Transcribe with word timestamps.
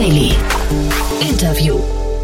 Daily. 0.00 0.32
Interview. 1.20 1.78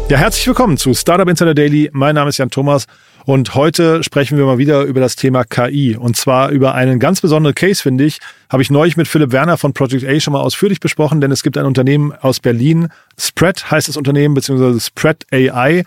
Ja, 0.09 0.17
herzlich 0.17 0.47
willkommen 0.47 0.77
zu 0.77 0.95
Startup 0.95 1.29
Insider 1.29 1.53
Daily. 1.53 1.91
Mein 1.93 2.15
Name 2.15 2.29
ist 2.29 2.39
Jan 2.39 2.49
Thomas 2.49 2.87
und 3.25 3.53
heute 3.53 4.03
sprechen 4.03 4.35
wir 4.35 4.47
mal 4.47 4.57
wieder 4.57 4.81
über 4.81 4.99
das 4.99 5.15
Thema 5.15 5.43
KI 5.43 5.95
und 5.95 6.17
zwar 6.17 6.49
über 6.49 6.73
einen 6.73 6.99
ganz 6.99 7.21
besonderen 7.21 7.53
Case, 7.53 7.83
finde 7.83 8.05
ich. 8.05 8.17
Habe 8.49 8.63
ich 8.63 8.71
neulich 8.71 8.97
mit 8.97 9.07
Philipp 9.07 9.31
Werner 9.31 9.57
von 9.57 9.73
Project 9.73 10.05
A 10.05 10.19
schon 10.19 10.33
mal 10.33 10.41
ausführlich 10.41 10.79
besprochen, 10.79 11.21
denn 11.21 11.29
es 11.29 11.43
gibt 11.43 11.55
ein 11.55 11.67
Unternehmen 11.67 12.13
aus 12.19 12.39
Berlin, 12.39 12.87
Spread 13.15 13.69
heißt 13.69 13.87
das 13.87 13.95
Unternehmen, 13.95 14.33
beziehungsweise 14.33 14.79
Spread 14.79 15.27
AI. 15.31 15.83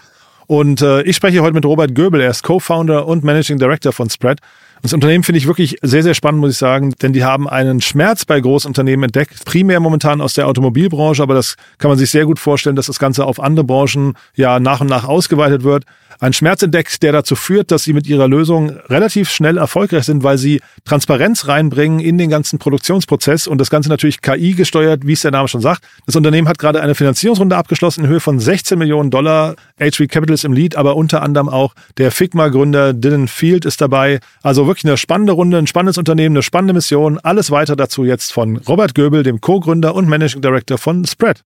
Und 0.46 0.82
äh, 0.82 1.02
ich 1.02 1.16
spreche 1.16 1.42
heute 1.42 1.54
mit 1.54 1.64
Robert 1.64 1.96
Göbel, 1.96 2.20
er 2.20 2.30
ist 2.30 2.44
Co-Founder 2.44 3.08
und 3.08 3.24
Managing 3.24 3.58
Director 3.58 3.92
von 3.92 4.08
Spread. 4.10 4.38
Das 4.82 4.94
Unternehmen 4.94 5.24
finde 5.24 5.38
ich 5.38 5.46
wirklich 5.46 5.76
sehr, 5.82 6.02
sehr 6.02 6.14
spannend, 6.14 6.40
muss 6.40 6.52
ich 6.52 6.56
sagen, 6.58 6.94
denn 7.02 7.12
die 7.12 7.22
haben 7.22 7.48
einen 7.48 7.82
Schmerz 7.82 8.24
bei 8.24 8.40
Großunternehmen 8.40 9.04
entdeckt, 9.04 9.44
primär 9.44 9.78
momentan 9.78 10.22
aus 10.22 10.32
der 10.32 10.48
Automobilbranche, 10.48 11.22
aber 11.22 11.34
das 11.34 11.56
kann 11.78 11.90
man 11.90 11.98
sich 11.98 12.10
sehr 12.10 12.24
gut 12.24 12.38
vorstellen, 12.38 12.76
dass 12.76 12.86
das 12.86 12.98
Ganze 12.98 13.26
auf 13.26 13.40
andere 13.40 13.64
Branchen 13.64 14.14
ja 14.36 14.58
nach 14.58 14.80
und 14.80 14.88
nach 14.88 15.04
ausgeweitet 15.04 15.64
wird. 15.64 15.84
Ein 16.18 16.32
Schmerz 16.32 16.62
entdeckt, 16.62 17.02
der 17.02 17.12
dazu 17.12 17.36
führt, 17.36 17.70
dass 17.70 17.84
sie 17.84 17.92
mit 17.92 18.06
ihrer 18.06 18.28
Lösung 18.28 18.70
relativ 18.88 19.30
schnell 19.30 19.56
erfolgreich 19.56 20.04
sind, 20.04 20.22
weil 20.22 20.38
sie 20.38 20.60
Transparenz 20.84 21.46
reinbringen 21.46 22.00
in 22.00 22.18
den 22.18 22.30
ganzen 22.30 22.58
Produktionsprozess 22.58 23.46
und 23.46 23.58
das 23.58 23.70
Ganze 23.70 23.88
natürlich 23.88 24.20
KI 24.20 24.54
gesteuert, 24.54 25.06
wie 25.06 25.12
es 25.12 25.22
der 25.22 25.30
Name 25.30 25.48
schon 25.48 25.60
sagt. 25.60 25.84
Das 26.06 26.16
Unternehmen 26.16 26.48
hat 26.48 26.58
gerade 26.58 26.80
eine 26.80 26.94
Finanzierungsrunde 26.94 27.56
abgeschlossen 27.56 28.04
in 28.04 28.10
Höhe 28.10 28.20
von 28.20 28.40
16 28.40 28.78
Millionen 28.78 29.10
Dollar. 29.10 29.54
HV 29.78 30.08
Capital 30.08 30.34
ist 30.34 30.44
im 30.44 30.52
Lead, 30.52 30.76
aber 30.76 30.96
unter 30.96 31.22
anderem 31.22 31.48
auch 31.48 31.74
der 31.98 32.10
Figma-Gründer 32.10 32.92
Dylan 32.92 33.28
Field 33.28 33.64
ist 33.64 33.80
dabei. 33.80 34.20
Also 34.42 34.66
wirklich 34.66 34.84
eine 34.84 34.96
spannende 34.96 35.32
Runde, 35.32 35.58
ein 35.58 35.66
spannendes 35.66 35.98
Unternehmen, 35.98 36.36
eine 36.36 36.42
spannende 36.42 36.74
Mission. 36.74 37.18
Alles 37.18 37.50
weiter 37.50 37.76
dazu 37.76 38.04
jetzt 38.04 38.32
von 38.32 38.56
Robert 38.56 38.94
Göbel, 38.94 39.22
dem 39.22 39.40
Co-Gründer 39.40 39.94
und 39.94 40.08
Managing 40.08 40.42
Director 40.42 40.78
von 40.78 41.04
Spread. 41.04 41.42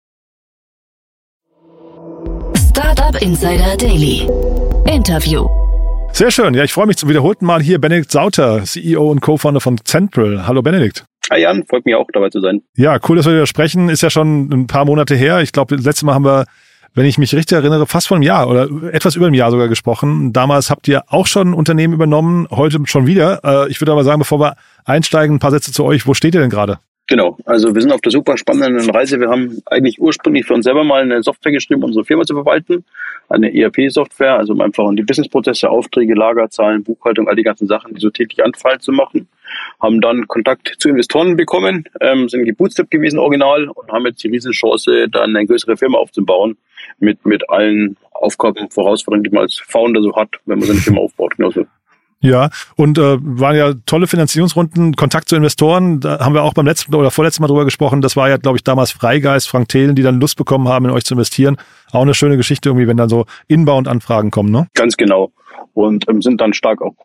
Startup 2.56 3.22
Insider 3.22 3.75
Daily. 3.78 4.48
Interview. 4.90 5.48
Sehr 6.14 6.32
schön. 6.32 6.56
Ja, 6.56 6.64
ich 6.64 6.73
freue 6.73 6.88
mich 6.88 6.98
zum 6.98 7.09
wiederholten 7.09 7.45
Mal 7.45 7.62
hier 7.62 7.80
Benedikt 7.80 8.09
Sauter, 8.09 8.64
CEO 8.64 9.12
und 9.12 9.22
Co-Founder 9.22 9.62
von 9.62 9.78
Central. 9.86 10.48
Hallo 10.48 10.64
Benedikt. 10.64 11.06
Hi 11.30 11.42
Jan, 11.42 11.64
freut 11.70 11.86
mich 11.86 11.94
auch 11.94 12.08
dabei 12.12 12.30
zu 12.30 12.42
sein. 12.42 12.64
Ja, 12.76 12.98
cool, 13.08 13.18
dass 13.18 13.28
wir 13.28 13.34
wieder 13.34 13.46
sprechen. 13.46 13.90
Ist 13.90 14.02
ja 14.02 14.09
schon 14.09 14.50
ein 14.52 14.66
paar 14.66 14.86
Monate 14.86 15.16
her. 15.16 15.42
Ich 15.42 15.52
glaube, 15.52 15.76
das 15.76 15.86
letzte 15.86 16.08
Mal 16.08 16.16
haben 16.16 16.26
wir 16.26 16.46
wenn 16.96 17.06
ich 17.06 17.18
mich 17.20 17.36
richtig 17.36 17.56
erinnere, 17.56 17.86
fast 17.86 18.08
vor 18.08 18.18
einem 18.18 18.23
Jahr 18.23 18.50
oder 18.50 18.68
etwas 18.92 19.16
über 19.16 19.28
einem 19.28 19.36
Jahr 19.36 19.52
sogar 19.52 19.68
gesprochen. 19.68 20.34
Damals 20.34 20.70
habt 20.70 20.88
ihr 20.88 21.03
auch 21.08 21.28
schon 21.28 21.50
ein 21.50 21.53
Unternehmen 21.53 21.94
übernommen, 21.94 22.48
heute 22.50 22.80
schon 22.86 23.06
wieder. 23.06 23.42
Äh, 23.44 23.70
ich 23.70 23.80
würde 23.80 23.92
aber 23.92 24.03
sagen, 24.03 24.20
bevor 24.20 24.40
wir 24.40 24.56
einsteigen, 24.86 25.36
ein 25.36 25.40
paar 25.40 25.52
Sätze 25.52 25.72
zu 25.72 25.86
euch. 25.86 26.08
Wo 26.08 26.14
steht 26.14 26.34
ihr 26.34 26.42
denn 26.42 26.50
gerade? 26.50 26.80
Genau, 27.10 27.38
also 27.44 27.74
wir 27.74 27.82
sind 27.82 27.92
auf 27.92 28.02
der 28.02 28.12
super 28.12 28.38
spannenden 28.38 28.88
Reise. 28.92 29.20
Wir 29.20 29.30
haben 29.30 29.64
eigentlich 29.66 30.00
ursprünglich 30.00 30.46
für 30.46 30.54
uns 30.54 30.64
selber 30.64 30.84
mal 30.84 31.02
eine 31.02 31.24
Software 31.24 31.52
geschrieben, 31.52 31.84
unsere 31.84 32.06
Firma 32.06 32.24
zu 32.24 32.36
verwalten. 32.36 32.86
Eine 33.30 33.52
ERP-Software, 33.52 34.38
also 34.38 34.54
um 34.54 34.62
einfach 34.62 34.88
die 34.94 35.02
Businessprozesse, 35.02 35.72
Aufträge, 35.72 36.14
Lagerzahlen, 36.14 36.84
Buchhaltung, 36.84 37.28
all 37.28 37.36
die 37.36 37.42
ganzen 37.42 37.68
Sachen, 37.68 37.96
die 37.96 38.00
so 38.00 38.12
täglich 38.12 38.46
anfallen 38.46 38.80
zu 38.80 38.92
machen. 38.92 39.28
Haben 39.82 40.02
dann 40.02 40.28
Kontakt 40.28 40.76
zu 40.78 40.88
Investoren 40.88 41.36
bekommen, 41.36 41.86
ähm, 42.00 42.30
sind 42.30 42.46
gebootstrapped 42.46 42.92
gewesen 42.92 43.18
original 43.18 43.70
und 43.70 43.92
haben 43.92 44.06
jetzt 44.06 44.24
die 44.24 44.28
Riesenchance, 44.28 45.10
dann 45.10 45.36
eine 45.36 45.48
größere 45.48 45.78
Firma 45.78 45.98
aufzubauen 45.98 46.58
mit, 47.00 47.26
mit 47.26 47.50
allen 47.50 47.98
Aufgaben, 48.12 48.68
Herausforderungen, 48.76 49.24
die 49.24 49.32
man 49.32 49.44
als 49.44 49.60
Founder 49.68 50.04
so 50.04 50.16
hat, 50.16 50.30
wenn 50.46 50.60
man 50.60 50.68
seine 50.68 50.80
Firma 50.80 51.02
aufbaut. 51.02 51.38
Genauso. 51.38 51.66
Ja, 52.22 52.50
und 52.75 52.98
äh, 52.98 53.17
waren 53.22 53.56
ja 53.56 53.73
tolle 53.86 54.06
Finanzierungsrunden, 54.06 54.95
Kontakt 54.95 55.30
zu 55.30 55.38
Investoren, 55.38 56.02
da 56.02 56.19
haben 56.19 56.34
wir 56.34 56.44
auch 56.44 56.53
beim 56.53 56.66
letzten 56.66 56.94
oder 56.94 57.12
vorletzten 57.12 57.41
Mal 57.41 57.47
drüber 57.47 57.63
gesprochen. 57.63 58.02
Das 58.02 58.18
war 58.18 58.28
ja, 58.28 58.35
glaube 58.35 58.57
ich, 58.57 58.63
damals 58.63 58.91
Freigeist, 58.91 59.47
Frank 59.47 59.69
Thelen, 59.69 59.96
die 59.96 60.02
dann 60.02 60.19
Lust 60.19 60.35
bekommen 60.35 60.68
haben, 60.68 60.85
in 60.85 60.91
euch 60.91 61.06
zu 61.06 61.13
investieren. 61.13 61.56
Auch 61.91 62.02
eine 62.02 62.13
schöne 62.13 62.35
Geschichte 62.35 62.69
irgendwie, 62.69 62.88
wenn 62.88 62.97
dann 62.97 63.07
so 63.07 63.25
Inbound-Anfragen 63.47 64.31
kommen, 64.31 64.52
ne? 64.52 64.68
Ganz 64.74 64.97
genau. 64.97 65.31
Und 65.74 66.09
ähm, 66.09 66.22
sind 66.22 66.41
dann 66.41 66.53
stark 66.53 66.81
auch 66.81 66.96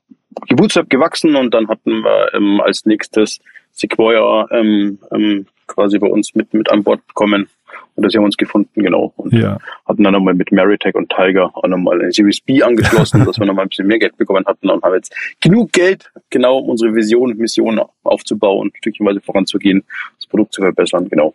gebootstrapped 0.48 0.91
gewachsen 0.91 1.36
und 1.36 1.54
dann 1.54 1.69
hatten 1.69 2.02
wir 2.02 2.34
ähm, 2.34 2.60
als 2.60 2.84
nächstes 2.84 3.38
Sequoia 3.70 4.48
ähm, 4.50 4.98
ähm, 5.12 5.46
quasi 5.66 5.98
bei 5.98 6.06
uns 6.06 6.34
mit, 6.34 6.52
mit 6.54 6.70
an 6.70 6.82
Bord 6.82 7.06
bekommen 7.06 7.48
und 7.97 8.04
das 8.04 8.14
haben 8.14 8.22
wir 8.22 8.26
uns 8.26 8.36
gefunden, 8.36 8.82
genau. 8.82 9.12
Und 9.16 9.32
ja. 9.32 9.58
hatten 9.86 10.02
dann 10.02 10.12
nochmal 10.12 10.34
mit 10.34 10.50
Meritech 10.50 10.94
und 10.94 11.10
Tiger 11.10 11.50
auch 11.54 11.66
nochmal 11.66 12.00
eine 12.00 12.12
Series 12.12 12.41
B 12.41 12.62
angeschlossen, 12.62 13.25
dass 13.26 13.38
wir 13.38 13.47
nochmal 13.47 13.66
ein 13.66 13.69
bisschen 13.69 13.86
mehr 13.86 13.98
Geld 13.98 14.16
bekommen 14.16 14.44
hatten 14.47 14.69
und 14.69 14.82
haben 14.82 14.94
jetzt 14.94 15.14
genug 15.41 15.72
Geld, 15.72 16.10
genau 16.30 16.58
um 16.58 16.70
unsere 16.70 16.94
Vision, 16.94 17.36
Mission 17.36 17.80
aufzubauen, 18.02 18.72
stückchenweise 18.76 19.20
voranzugehen, 19.20 19.84
das 20.19 20.26
Produkt 20.26 20.54
zu 20.54 20.62
verbessern, 20.62 21.08
genau. 21.08 21.34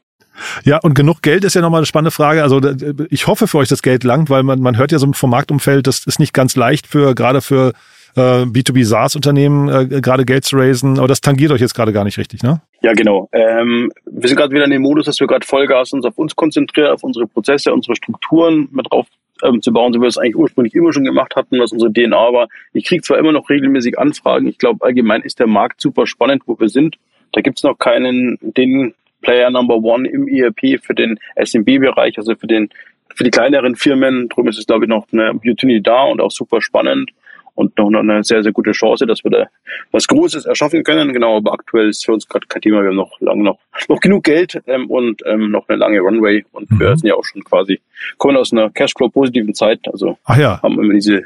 Ja, 0.63 0.77
und 0.77 0.93
genug 0.93 1.21
Geld 1.21 1.43
ist 1.43 1.55
ja 1.55 1.61
nochmal 1.61 1.79
eine 1.79 1.85
spannende 1.85 2.11
Frage. 2.11 2.43
Also 2.43 2.61
ich 3.09 3.27
hoffe 3.27 3.47
für 3.47 3.57
euch, 3.57 3.67
das 3.67 3.81
Geld 3.81 4.03
langt, 4.03 4.29
weil 4.29 4.43
man, 4.43 4.61
man 4.61 4.77
hört 4.77 4.91
ja 4.91 4.99
so 4.99 5.11
vom 5.11 5.29
Marktumfeld, 5.29 5.87
das 5.87 6.05
ist 6.05 6.19
nicht 6.19 6.33
ganz 6.33 6.55
leicht 6.55 6.87
für, 6.87 7.13
gerade 7.13 7.41
für 7.41 7.73
äh, 8.15 8.43
B2B 8.43 8.85
SaaS-Unternehmen 8.85 9.69
äh, 9.69 10.01
gerade 10.01 10.25
Geld 10.25 10.45
zu 10.45 10.57
raisen, 10.57 10.97
aber 10.97 11.07
das 11.07 11.21
tangiert 11.21 11.51
euch 11.51 11.61
jetzt 11.61 11.73
gerade 11.73 11.93
gar 11.93 12.03
nicht 12.03 12.17
richtig, 12.17 12.43
ne? 12.43 12.61
Ja, 12.81 12.93
genau. 12.93 13.29
Ähm, 13.31 13.91
wir 14.05 14.27
sind 14.27 14.37
gerade 14.37 14.53
wieder 14.53 14.65
in 14.65 14.71
dem 14.71 14.81
Modus, 14.81 15.05
dass 15.05 15.19
wir 15.19 15.27
gerade 15.27 15.45
Vollgas 15.45 15.91
uns 15.93 16.05
auf 16.05 16.17
uns 16.17 16.35
konzentrieren, 16.35 16.91
auf 16.91 17.03
unsere 17.03 17.27
Prozesse, 17.27 17.73
unsere 17.73 17.95
Strukturen 17.95 18.69
mit 18.71 18.91
drauf 18.91 19.07
ähm, 19.43 19.61
zu 19.61 19.71
bauen, 19.71 19.93
so 19.93 19.99
wie 19.99 20.03
wir 20.03 20.07
es 20.07 20.17
eigentlich 20.17 20.35
ursprünglich 20.35 20.75
immer 20.75 20.93
schon 20.93 21.05
gemacht 21.05 21.35
hatten, 21.35 21.59
was 21.59 21.71
unsere 21.71 21.91
DNA 21.91 22.33
war. 22.33 22.47
Ich 22.73 22.85
kriege 22.85 23.01
zwar 23.01 23.17
immer 23.17 23.31
noch 23.31 23.49
regelmäßig 23.49 23.97
Anfragen, 23.99 24.47
ich 24.47 24.57
glaube 24.57 24.85
allgemein 24.85 25.21
ist 25.21 25.39
der 25.39 25.47
Markt 25.47 25.81
super 25.81 26.07
spannend, 26.07 26.43
wo 26.45 26.59
wir 26.59 26.69
sind. 26.69 26.97
Da 27.31 27.41
gibt's 27.41 27.63
noch 27.63 27.77
keinen, 27.77 28.37
den 28.41 28.93
Player 29.21 29.51
Number 29.51 29.75
One 29.75 30.07
im 30.07 30.27
ERP 30.27 30.81
für 30.81 30.95
den 30.95 31.19
SMB-Bereich, 31.35 32.17
also 32.17 32.35
für 32.35 32.47
den 32.47 32.69
für 33.15 33.23
die 33.23 33.31
kleineren 33.31 33.75
Firmen. 33.75 34.29
Darum 34.29 34.47
ist 34.47 34.57
es, 34.57 34.65
glaube 34.65 34.85
ich, 34.85 34.89
noch 34.89 35.07
eine 35.11 35.31
Opportunity 35.31 35.81
da 35.81 36.03
und 36.03 36.21
auch 36.21 36.31
super 36.31 36.61
spannend 36.61 37.11
und 37.59 37.77
noch 37.77 37.99
eine 37.99 38.23
sehr, 38.23 38.41
sehr 38.41 38.53
gute 38.53 38.71
Chance, 38.71 39.05
dass 39.05 39.21
wir 39.25 39.31
da 39.31 39.45
was 39.91 40.07
Großes 40.07 40.45
erschaffen 40.45 40.81
können. 40.85 41.11
Genau, 41.11 41.35
aber 41.35 41.51
aktuell 41.51 41.89
ist 41.89 42.05
für 42.05 42.13
uns 42.13 42.25
gerade 42.25 42.47
kein 42.47 42.61
Thema. 42.61 42.81
Wir 42.81 42.87
haben 42.87 42.95
noch 42.95 43.19
lange 43.19 43.43
noch, 43.43 43.59
noch 43.89 43.99
genug 43.99 44.23
Geld 44.23 44.61
ähm, 44.65 44.89
und 44.89 45.21
ähm, 45.25 45.51
noch 45.51 45.67
eine 45.67 45.77
lange 45.77 45.99
Runway 45.99 46.45
und 46.53 46.71
mhm. 46.71 46.79
wir 46.79 46.95
sind 46.95 47.09
ja 47.09 47.15
auch 47.15 47.25
schon 47.25 47.43
quasi, 47.43 47.81
kommen 48.17 48.37
aus 48.37 48.53
einer 48.53 48.69
Cashflow-positiven 48.69 49.53
Zeit. 49.53 49.81
Also 49.91 50.17
ja. 50.37 50.61
haben 50.63 50.79
immer 50.79 50.93
diese 50.93 51.23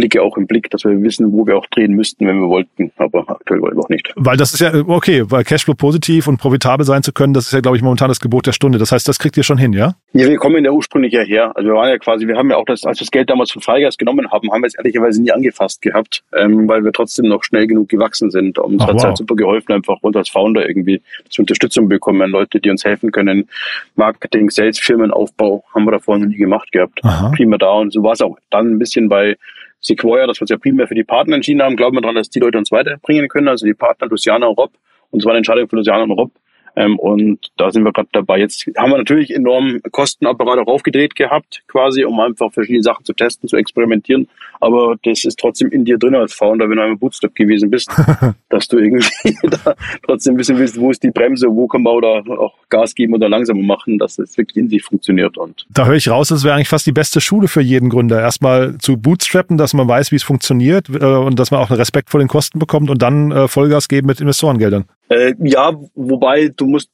Blicke 0.00 0.22
auch 0.22 0.38
im 0.38 0.46
Blick, 0.46 0.70
dass 0.70 0.84
wir 0.84 1.02
wissen, 1.02 1.30
wo 1.32 1.46
wir 1.46 1.58
auch 1.58 1.66
drehen 1.66 1.92
müssten, 1.92 2.26
wenn 2.26 2.40
wir 2.40 2.48
wollten. 2.48 2.90
Aber 2.96 3.28
aktuell 3.28 3.60
wollen 3.60 3.76
wir 3.76 3.84
auch 3.84 3.88
nicht. 3.90 4.12
Weil 4.16 4.38
das 4.38 4.54
ist 4.54 4.60
ja, 4.60 4.72
okay, 4.86 5.24
weil 5.26 5.44
Cashflow 5.44 5.74
positiv 5.74 6.26
und 6.26 6.38
profitabel 6.38 6.86
sein 6.86 7.02
zu 7.02 7.12
können, 7.12 7.34
das 7.34 7.46
ist 7.46 7.52
ja, 7.52 7.60
glaube 7.60 7.76
ich, 7.76 7.82
momentan 7.82 8.08
das 8.08 8.18
Gebot 8.18 8.46
der 8.46 8.52
Stunde. 8.52 8.78
Das 8.78 8.92
heißt, 8.92 9.06
das 9.06 9.18
kriegt 9.18 9.36
ihr 9.36 9.42
schon 9.42 9.58
hin, 9.58 9.74
ja? 9.74 9.94
Ja, 10.14 10.26
wir 10.26 10.36
kommen 10.36 10.64
ja 10.64 10.70
ursprünglich 10.70 11.12
ja 11.12 11.20
her. 11.20 11.52
Also 11.54 11.68
wir 11.68 11.74
waren 11.74 11.90
ja 11.90 11.98
quasi, 11.98 12.26
wir 12.26 12.36
haben 12.36 12.48
ja 12.48 12.56
auch 12.56 12.64
das, 12.64 12.84
als 12.84 12.98
wir 12.98 13.04
das 13.04 13.10
Geld 13.10 13.28
damals 13.28 13.50
von 13.50 13.60
Freigeist 13.60 13.98
genommen 13.98 14.30
haben, 14.30 14.50
haben 14.50 14.62
wir 14.62 14.66
es 14.66 14.74
ehrlicherweise 14.74 15.20
nie 15.20 15.32
angefasst 15.32 15.82
gehabt, 15.82 16.22
ähm, 16.34 16.66
weil 16.66 16.82
wir 16.82 16.92
trotzdem 16.92 17.28
noch 17.28 17.44
schnell 17.44 17.66
genug 17.66 17.90
gewachsen 17.90 18.30
sind. 18.30 18.58
Uns 18.58 18.82
hat 18.82 18.94
wow. 18.94 19.04
halt 19.04 19.18
super 19.18 19.36
geholfen, 19.36 19.72
einfach 19.72 19.98
uns 20.00 20.16
als 20.16 20.30
Founder 20.30 20.66
irgendwie 20.66 21.02
zur 21.28 21.42
Unterstützung 21.42 21.88
bekommen, 21.88 22.30
Leute, 22.30 22.58
die 22.58 22.70
uns 22.70 22.84
helfen 22.84 23.12
können. 23.12 23.48
Marketing, 23.96 24.48
Sales, 24.48 24.78
Firmenaufbau 24.78 25.62
haben 25.74 25.84
wir 25.84 25.92
davor 25.92 26.18
noch 26.18 26.26
nie 26.26 26.36
gemacht 26.36 26.72
gehabt. 26.72 27.00
Aha. 27.04 27.32
Prima 27.36 27.58
da. 27.58 27.72
Und 27.72 27.92
so 27.92 28.02
war 28.02 28.12
es 28.12 28.22
auch 28.22 28.38
dann 28.50 28.72
ein 28.72 28.78
bisschen 28.78 29.10
bei 29.10 29.36
Sequoia, 29.80 30.26
dass 30.26 30.38
wir 30.38 30.42
uns 30.42 30.50
ja 30.50 30.58
primär 30.58 30.86
für 30.86 30.94
die 30.94 31.04
Partner 31.04 31.36
entschieden 31.36 31.62
haben, 31.62 31.76
glauben 31.76 31.96
wir 31.96 32.02
daran, 32.02 32.16
dass 32.16 32.30
die 32.30 32.38
Leute 32.38 32.58
uns 32.58 32.70
weiterbringen 32.70 33.28
können, 33.28 33.48
also 33.48 33.66
die 33.66 33.74
Partner 33.74 34.08
Luciana 34.08 34.46
und 34.46 34.58
Rob. 34.58 34.72
Und 35.10 35.22
zwar 35.22 35.32
eine 35.32 35.38
Entscheidung 35.38 35.68
von 35.68 35.78
Luciana 35.78 36.04
und 36.04 36.12
Rob. 36.12 36.30
Ähm, 36.76 36.98
und 36.98 37.50
da 37.56 37.70
sind 37.70 37.82
wir 37.82 37.92
gerade 37.92 38.08
dabei. 38.12 38.38
Jetzt 38.38 38.66
haben 38.76 38.90
wir 38.90 38.98
natürlich 38.98 39.34
enorm 39.34 39.80
Kostenapparat 39.90 40.58
auch 40.60 40.72
aufgedreht 40.72 41.16
gehabt, 41.16 41.62
quasi, 41.66 42.04
um 42.04 42.20
einfach 42.20 42.52
verschiedene 42.52 42.82
Sachen 42.82 43.04
zu 43.04 43.12
testen, 43.12 43.48
zu 43.48 43.56
experimentieren. 43.56 44.28
Aber 44.60 44.96
das 45.02 45.24
ist 45.24 45.38
trotzdem 45.38 45.70
in 45.70 45.84
dir 45.84 45.98
drin 45.98 46.14
als 46.14 46.34
Founder, 46.34 46.68
wenn 46.68 46.76
du 46.76 46.82
einmal 46.82 46.98
Bootstrap 46.98 47.34
gewesen 47.34 47.70
bist, 47.70 47.90
dass 48.50 48.68
du 48.68 48.78
irgendwie 48.78 49.08
da 49.64 49.74
trotzdem 50.04 50.36
wissen 50.38 50.58
willst, 50.58 50.78
wo 50.78 50.90
ist 50.90 51.02
die 51.02 51.10
Bremse, 51.10 51.48
wo 51.48 51.66
kann 51.66 51.82
man 51.82 51.94
oder 51.94 52.22
auch 52.38 52.54
Gas 52.68 52.94
geben 52.94 53.14
oder 53.14 53.28
langsamer 53.28 53.62
machen, 53.62 53.98
dass 53.98 54.18
es 54.18 54.36
wirklich 54.36 54.56
in 54.56 54.68
sich 54.68 54.82
funktioniert. 54.82 55.38
Und 55.38 55.66
da 55.70 55.86
höre 55.86 55.96
ich 55.96 56.08
raus, 56.08 56.28
das 56.28 56.44
wäre 56.44 56.54
eigentlich 56.54 56.68
fast 56.68 56.86
die 56.86 56.92
beste 56.92 57.20
Schule 57.20 57.48
für 57.48 57.60
jeden 57.60 57.88
Gründer. 57.88 58.20
Erstmal 58.20 58.78
zu 58.78 58.96
bootstrappen, 58.96 59.56
dass 59.56 59.74
man 59.74 59.88
weiß, 59.88 60.12
wie 60.12 60.16
es 60.16 60.22
funktioniert 60.22 60.88
äh, 60.88 61.04
und 61.04 61.38
dass 61.38 61.50
man 61.50 61.60
auch 61.60 61.70
einen 61.70 61.78
Respekt 61.78 62.10
vor 62.10 62.20
den 62.20 62.28
Kosten 62.28 62.58
bekommt 62.58 62.90
und 62.90 63.00
dann 63.02 63.32
äh, 63.32 63.48
Vollgas 63.48 63.88
geben 63.88 64.06
mit 64.06 64.20
Investorengeldern. 64.20 64.84
Äh, 65.08 65.34
ja, 65.40 65.72
wobei 65.94 66.48
du 66.54 66.66
musst 66.66 66.90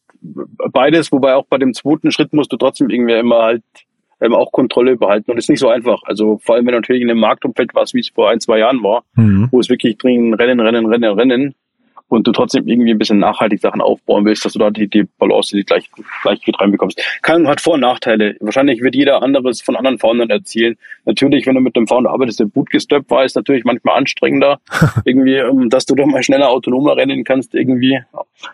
beides, 0.73 1.13
wobei 1.13 1.35
auch 1.35 1.47
bei 1.47 1.59
dem 1.59 1.75
zweiten 1.75 2.11
Schritt 2.11 2.33
musst 2.33 2.53
du 2.53 2.57
trotzdem 2.57 2.91
irgendwie 2.91 3.15
immer 3.15 3.43
halt 3.43 3.63
ähm, 4.21 4.35
auch 4.35 4.53
Kontrolle 4.53 4.97
behalten 4.97 5.31
und 5.31 5.39
ist 5.39 5.51
nicht 5.51 5.61
so 5.61 5.69
einfach. 5.69 6.03
Also 6.05 6.39
vor 6.39 6.55
allem, 6.55 6.67
wenn 6.67 6.73
du 6.73 6.79
natürlich 6.79 7.03
in 7.03 7.11
einem 7.11 7.21
Marktumfeld 7.21 7.75
warst, 7.75 7.95
wie 7.95 8.01
es 8.01 8.09
vor 8.09 8.31
ein, 8.31 8.41
zwei 8.41 8.59
Jahren 8.59 8.83
war, 8.83 9.05
mhm. 9.15 9.49
wo 9.51 9.61
es 9.61 9.69
wirklich 9.69 9.99
dringend 9.99 10.39
rennen, 10.39 10.61
rennen, 10.61 10.87
rennen, 10.87 11.19
rennen, 11.19 11.55
und 12.09 12.27
du 12.27 12.33
trotzdem 12.33 12.69
irgendwie 12.69 12.93
ein 12.93 12.99
bisschen 12.99 13.19
nachhaltig 13.19 13.61
Sachen 13.61 13.81
aufbauen 13.81 14.25
willst, 14.25 14.45
dass 14.45 14.53
du 14.53 14.59
da 14.59 14.71
die, 14.71 14.89
die 14.89 15.05
Balance, 15.19 15.57
die 15.57 15.65
gleich, 15.65 15.91
gleich 16.23 16.45
gut 16.45 16.61
reinbekommst. 16.61 17.01
Kann, 17.23 17.49
hat 17.49 17.61
Vor- 17.61 17.75
und 17.75 17.81
Nachteile. 17.81 18.37
Wahrscheinlich 18.41 18.81
wird 18.83 18.95
jeder 18.95 19.23
anderes 19.23 19.61
von 19.61 19.77
anderen 19.77 19.99
Foundern 19.99 20.31
erzählen. 20.31 20.77
Natürlich, 21.05 21.47
wenn 21.47 21.57
du 21.57 21.61
mit 21.61 21.75
dem 21.75 21.87
Founder 21.87 22.11
arbeitest, 22.11 22.41
der 22.41 22.45
bootgesteppt 22.47 23.11
war, 23.11 23.25
ist 23.25 23.37
natürlich 23.37 23.65
manchmal 23.65 23.99
anstrengender. 23.99 24.61
irgendwie, 25.05 25.35
ähm, 25.35 25.69
dass 25.69 25.87
du 25.87 25.95
doch 25.95 26.07
mal 26.07 26.23
schneller 26.23 26.51
autonomer 26.51 26.97
rennen 26.97 27.25
kannst, 27.25 27.55
irgendwie. 27.55 28.01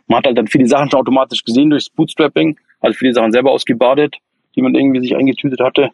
Man 0.07 0.19
hat 0.19 0.27
halt 0.27 0.39
dann 0.39 0.49
viele 0.49 0.67
Sachen 0.67 0.91
schon 0.91 1.01
automatisch 1.01 1.45
gesehen 1.45 1.71
durchs 1.71 1.91
Bootstrapping, 1.91 2.59
hat 2.83 2.95
viele 2.95 3.13
Sachen 3.13 3.33
selber 3.33 3.51
ausgebadet 3.51 4.17
die 4.55 4.63
man 4.63 4.75
irgendwie 4.75 5.01
sich 5.01 5.17
eingetütet 5.17 5.61
hatte. 5.61 5.91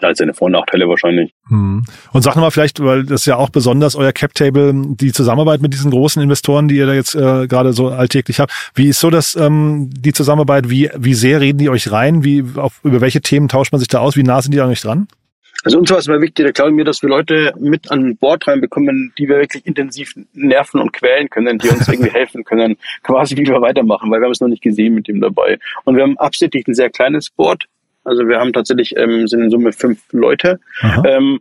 Da 0.00 0.10
ist 0.10 0.18
seine 0.18 0.34
Vor- 0.34 0.46
und 0.46 0.52
Nachteile 0.52 0.88
wahrscheinlich. 0.88 1.32
Hm. 1.48 1.84
Und 2.12 2.22
sag 2.22 2.34
nochmal 2.34 2.50
vielleicht, 2.50 2.82
weil 2.82 3.04
das 3.04 3.22
ist 3.22 3.26
ja 3.26 3.36
auch 3.36 3.50
besonders 3.50 3.94
euer 3.94 4.12
Cap-Table, 4.12 4.72
die 4.96 5.12
Zusammenarbeit 5.12 5.62
mit 5.62 5.72
diesen 5.72 5.90
großen 5.90 6.20
Investoren, 6.20 6.66
die 6.66 6.76
ihr 6.76 6.86
da 6.86 6.94
jetzt 6.94 7.14
äh, 7.14 7.46
gerade 7.46 7.72
so 7.72 7.88
alltäglich 7.88 8.40
habt. 8.40 8.52
Wie 8.74 8.88
ist 8.88 8.98
so 8.98 9.10
das, 9.10 9.36
ähm, 9.36 9.90
die 9.92 10.12
Zusammenarbeit? 10.12 10.68
Wie, 10.68 10.90
wie 10.96 11.14
sehr 11.14 11.40
reden 11.40 11.58
die 11.58 11.70
euch 11.70 11.92
rein? 11.92 12.24
Wie, 12.24 12.44
auf, 12.56 12.80
über 12.82 13.00
welche 13.00 13.20
Themen 13.20 13.48
tauscht 13.48 13.72
man 13.72 13.78
sich 13.78 13.88
da 13.88 14.00
aus? 14.00 14.16
Wie 14.16 14.24
nah 14.24 14.42
sind 14.42 14.52
die 14.52 14.60
an 14.60 14.70
euch 14.70 14.80
dran? 14.80 15.06
Also 15.64 15.78
uns 15.78 15.90
war 15.90 15.98
es 15.98 16.06
immer 16.06 16.20
wichtig, 16.20 16.44
da 16.44 16.52
glauben 16.52 16.76
wir, 16.76 16.84
dass 16.84 17.02
wir 17.02 17.08
Leute 17.08 17.54
mit 17.58 17.90
an 17.90 18.16
Bord 18.16 18.46
reinbekommen, 18.46 19.12
die 19.18 19.28
wir 19.28 19.38
wirklich 19.38 19.66
intensiv 19.66 20.14
nerven 20.34 20.80
und 20.80 20.92
quälen 20.92 21.30
können, 21.30 21.58
die 21.58 21.68
uns 21.68 21.88
irgendwie 21.88 22.10
helfen 22.12 22.44
können, 22.44 22.76
quasi 23.02 23.36
wie 23.36 23.46
wir 23.46 23.60
weitermachen, 23.60 24.10
weil 24.10 24.20
wir 24.20 24.26
haben 24.26 24.32
es 24.32 24.40
noch 24.40 24.48
nicht 24.48 24.62
gesehen 24.62 24.94
mit 24.94 25.08
dem 25.08 25.20
dabei. 25.20 25.58
Und 25.84 25.96
wir 25.96 26.02
haben 26.02 26.18
absichtlich 26.18 26.68
ein 26.68 26.74
sehr 26.74 26.90
kleines 26.90 27.30
Board, 27.30 27.66
also 28.04 28.28
wir 28.28 28.38
haben 28.38 28.52
tatsächlich, 28.52 28.96
ähm, 28.96 29.26
sind 29.26 29.42
in 29.42 29.50
Summe 29.50 29.72
fünf 29.72 30.00
Leute. 30.12 30.60
Ähm, 31.06 31.40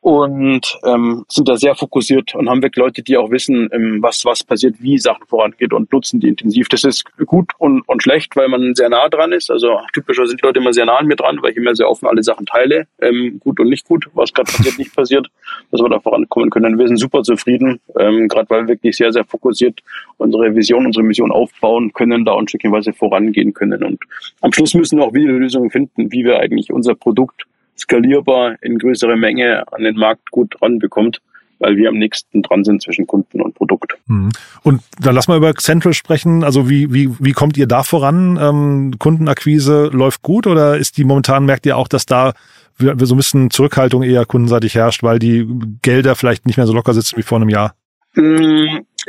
und 0.00 0.78
ähm, 0.84 1.24
sind 1.28 1.48
da 1.48 1.56
sehr 1.56 1.74
fokussiert 1.74 2.34
und 2.34 2.48
haben 2.48 2.62
wirklich 2.62 2.82
Leute, 2.82 3.02
die 3.02 3.16
auch 3.16 3.30
wissen, 3.30 3.68
ähm, 3.72 3.98
was 4.00 4.24
was 4.24 4.44
passiert, 4.44 4.76
wie 4.78 4.98
Sachen 4.98 5.26
vorangeht 5.26 5.72
und 5.72 5.92
nutzen 5.92 6.20
die 6.20 6.28
intensiv. 6.28 6.68
Das 6.68 6.84
ist 6.84 7.04
gut 7.26 7.50
und, 7.58 7.82
und 7.88 8.02
schlecht, 8.02 8.36
weil 8.36 8.48
man 8.48 8.74
sehr 8.74 8.88
nah 8.88 9.08
dran 9.08 9.32
ist. 9.32 9.50
Also 9.50 9.80
typischer 9.92 10.26
sind 10.26 10.40
die 10.40 10.46
Leute 10.46 10.60
immer 10.60 10.72
sehr 10.72 10.86
nah 10.86 10.98
an 10.98 11.06
mir 11.06 11.16
dran, 11.16 11.38
weil 11.42 11.50
ich 11.50 11.56
immer 11.56 11.74
sehr 11.74 11.90
offen 11.90 12.06
alle 12.06 12.22
Sachen 12.22 12.46
teile, 12.46 12.86
ähm, 13.00 13.40
gut 13.40 13.58
und 13.58 13.68
nicht 13.68 13.86
gut, 13.86 14.08
was 14.14 14.32
gerade 14.32 14.52
passiert, 14.52 14.78
nicht 14.78 14.94
passiert, 14.94 15.26
dass 15.72 15.80
wir 15.80 15.88
da 15.88 15.98
vorankommen 15.98 16.50
können. 16.50 16.78
Wir 16.78 16.86
sind 16.86 16.98
super 16.98 17.22
zufrieden, 17.22 17.80
ähm, 17.98 18.28
gerade 18.28 18.48
weil 18.50 18.62
wir 18.62 18.68
wirklich 18.68 18.96
sehr 18.96 19.12
sehr 19.12 19.24
fokussiert 19.24 19.80
unsere 20.16 20.54
Vision, 20.54 20.86
unsere 20.86 21.04
Mission 21.04 21.32
aufbauen 21.32 21.92
können, 21.92 22.24
da 22.24 22.36
ein 22.36 22.46
Stückchenweise 22.46 22.92
vorangehen 22.92 23.52
können. 23.52 23.82
Und 23.82 24.00
am 24.42 24.52
Schluss 24.52 24.74
müssen 24.74 24.98
wir 24.98 25.06
auch 25.06 25.14
wieder 25.14 25.32
Lösungen 25.32 25.70
finden, 25.70 26.12
wie 26.12 26.24
wir 26.24 26.38
eigentlich 26.38 26.72
unser 26.72 26.94
Produkt 26.94 27.46
skalierbar 27.78 28.56
in 28.62 28.78
größere 28.78 29.16
Menge 29.16 29.64
an 29.72 29.82
den 29.82 29.96
Markt 29.96 30.30
gut 30.30 30.54
ranbekommt, 30.60 31.20
weil 31.58 31.76
wir 31.76 31.88
am 31.88 31.96
nächsten 31.96 32.42
dran 32.42 32.64
sind 32.64 32.82
zwischen 32.82 33.06
Kunden 33.06 33.40
und 33.40 33.54
Produkt. 33.54 33.94
Mhm. 34.06 34.30
Und 34.62 34.82
dann 35.00 35.14
lass 35.14 35.28
mal 35.28 35.36
über 35.36 35.54
Central 35.54 35.92
sprechen. 35.92 36.44
Also 36.44 36.68
wie, 36.68 36.92
wie, 36.92 37.10
wie 37.18 37.32
kommt 37.32 37.56
ihr 37.56 37.66
da 37.66 37.82
voran? 37.82 38.38
Ähm, 38.40 38.94
Kundenakquise 38.98 39.90
läuft 39.92 40.22
gut 40.22 40.46
oder 40.46 40.76
ist 40.76 40.96
die 40.98 41.04
momentan, 41.04 41.44
merkt 41.44 41.66
ihr 41.66 41.76
auch, 41.76 41.88
dass 41.88 42.06
da 42.06 42.32
so 42.78 42.90
ein 42.90 43.16
bisschen 43.16 43.50
Zurückhaltung 43.50 44.04
eher 44.04 44.24
kundenseitig 44.24 44.76
herrscht, 44.76 45.02
weil 45.02 45.18
die 45.18 45.48
Gelder 45.82 46.14
vielleicht 46.14 46.46
nicht 46.46 46.58
mehr 46.58 46.66
so 46.66 46.72
locker 46.72 46.94
sitzen 46.94 47.16
wie 47.16 47.22
vor 47.22 47.38
einem 47.38 47.48
Jahr? 47.48 47.74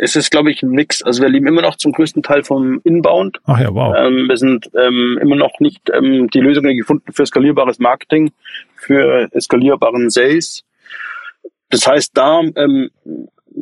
Es 0.02 0.16
ist, 0.16 0.32
glaube 0.32 0.52
ich, 0.52 0.64
ein 0.64 0.70
Mix. 0.70 1.02
Also 1.04 1.22
wir 1.22 1.30
leben 1.30 1.48
immer 1.48 1.62
noch 1.62 1.76
zum 1.76 1.92
größten 1.92 2.24
Teil 2.24 2.44
vom 2.44 2.80
Inbound. 2.84 3.40
Ach 3.46 3.60
ja, 3.60 3.74
wow. 3.74 3.96
Ähm, 3.98 4.28
wir 4.28 4.38
sind 4.38 4.70
ähm, 4.76 5.20
immer 5.22 5.36
noch 5.36 5.60
nicht 5.60 5.90
ähm, 5.94 6.30
die 6.30 6.40
Lösungen 6.40 6.76
gefunden 6.78 7.12
für 7.12 7.26
skalierbares 7.26 7.80
Marketing, 7.80 8.32
für 8.76 9.30
skalierbaren 9.40 10.10
Sales. 10.10 10.64
Das 11.70 11.86
heißt, 11.86 12.12
da 12.16 12.42
ähm, 12.56 12.90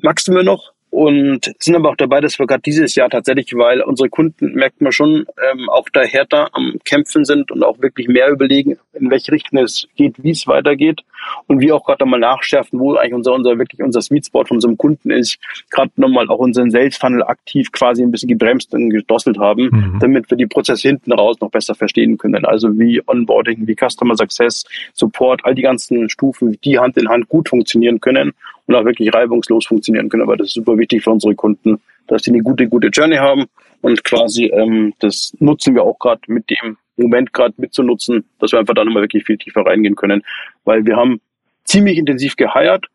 wachsen 0.01 0.36
wir 0.36 0.44
noch 0.44 0.74
und 0.89 1.51
sind 1.60 1.75
aber 1.75 1.89
auch 1.89 1.95
dabei, 1.95 2.22
dass 2.22 2.39
wir 2.39 2.48
gerade 2.48 2.62
dieses 2.62 2.95
Jahr 2.95 3.10
tatsächlich, 3.10 3.54
weil 3.56 3.81
unsere 3.81 4.10
Kunden, 4.10 4.54
merkt 4.54 4.81
man 4.81 4.92
schon, 4.92 5.25
ähm, 5.51 5.69
auch 5.69 5.88
da 5.92 6.01
härter 6.01 6.50
am 6.54 6.80
Kämpfen 6.86 7.25
sind 7.25 7.51
und 7.51 7.63
auch 7.63 7.81
wirklich 7.81 8.07
mehr 8.07 8.30
überlegen, 8.30 8.78
in 8.94 9.10
welche 9.12 9.31
Richtung 9.31 9.60
es 9.60 9.88
geht, 9.95 10.24
wie 10.24 10.31
es 10.31 10.48
weitergeht 10.48 11.04
und 11.48 11.60
wir 11.60 11.75
auch 11.75 11.86
gerade 11.86 12.04
nochmal 12.04 12.19
nachschärfen, 12.19 12.80
wo 12.80 12.95
eigentlich 12.95 13.13
unser, 13.13 13.34
unser 13.34 13.57
wirklich 13.57 13.81
unser 13.81 14.01
Sweet 14.01 14.28
Spot 14.28 14.45
von 14.45 14.57
unserem 14.57 14.78
Kunden 14.78 15.12
ist, 15.12 15.39
gerade 15.69 15.92
nochmal 15.98 16.30
auch 16.30 16.39
unseren 16.39 16.72
Sales 16.72 16.98
Funnel 16.98 17.24
aktiv 17.24 17.72
quasi 17.72 18.04
ein 18.04 18.12
bisschen 18.12 18.30
gebremst 18.30 18.74
und 18.74 18.89
gedrosselt 18.89 19.38
haben, 19.38 19.69
mhm. 19.72 20.00
damit 20.00 20.30
wir 20.30 20.38
die 20.38 20.48
Prozesse 20.48 20.88
hinten 20.88 21.12
raus 21.12 21.38
noch 21.42 21.51
besser 21.51 21.75
verstehen 21.75 22.18
können. 22.18 22.45
Also 22.45 22.78
wie 22.78 23.01
Onboarding, 23.06 23.68
wie 23.68 23.75
Customer 23.75 24.16
Success, 24.16 24.66
Support, 24.94 25.42
all 25.44 25.56
die 25.56 25.62
ganzen 25.62 26.10
Stufen, 26.10 26.57
die 26.63 26.80
Hand 26.80 26.98
in 26.98 27.10
Hand 27.10 27.28
gut 27.28 27.50
funktionieren 27.50 28.00
können 28.00 28.34
und 28.67 28.75
auch 28.75 28.85
wirklich 28.85 29.13
reibungslos 29.13 29.65
funktionieren 29.65 30.09
können. 30.09 30.23
Aber 30.23 30.37
das 30.37 30.47
ist 30.47 30.53
super 30.53 30.77
wichtig 30.77 31.03
für 31.03 31.11
unsere 31.11 31.35
Kunden, 31.35 31.79
dass 32.07 32.23
sie 32.23 32.31
eine 32.31 32.43
gute, 32.43 32.67
gute 32.67 32.87
Journey 32.87 33.17
haben 33.17 33.45
und 33.81 34.03
quasi 34.03 34.45
ähm, 34.45 34.93
das 34.99 35.33
nutzen 35.39 35.75
wir 35.75 35.83
auch 35.83 35.97
gerade 35.99 36.21
mit 36.27 36.49
dem 36.49 36.77
Moment 36.97 37.33
gerade 37.33 37.53
mitzunutzen, 37.57 38.25
dass 38.39 38.51
wir 38.51 38.59
einfach 38.59 38.73
da 38.73 38.83
nochmal 38.83 39.03
wirklich 39.03 39.25
viel 39.25 39.37
tiefer 39.37 39.65
reingehen 39.65 39.95
können, 39.95 40.23
weil 40.65 40.85
wir 40.85 40.95
haben 40.95 41.21
ziemlich 41.63 41.97
intensiv 41.97 42.35
geheiert 42.35 42.87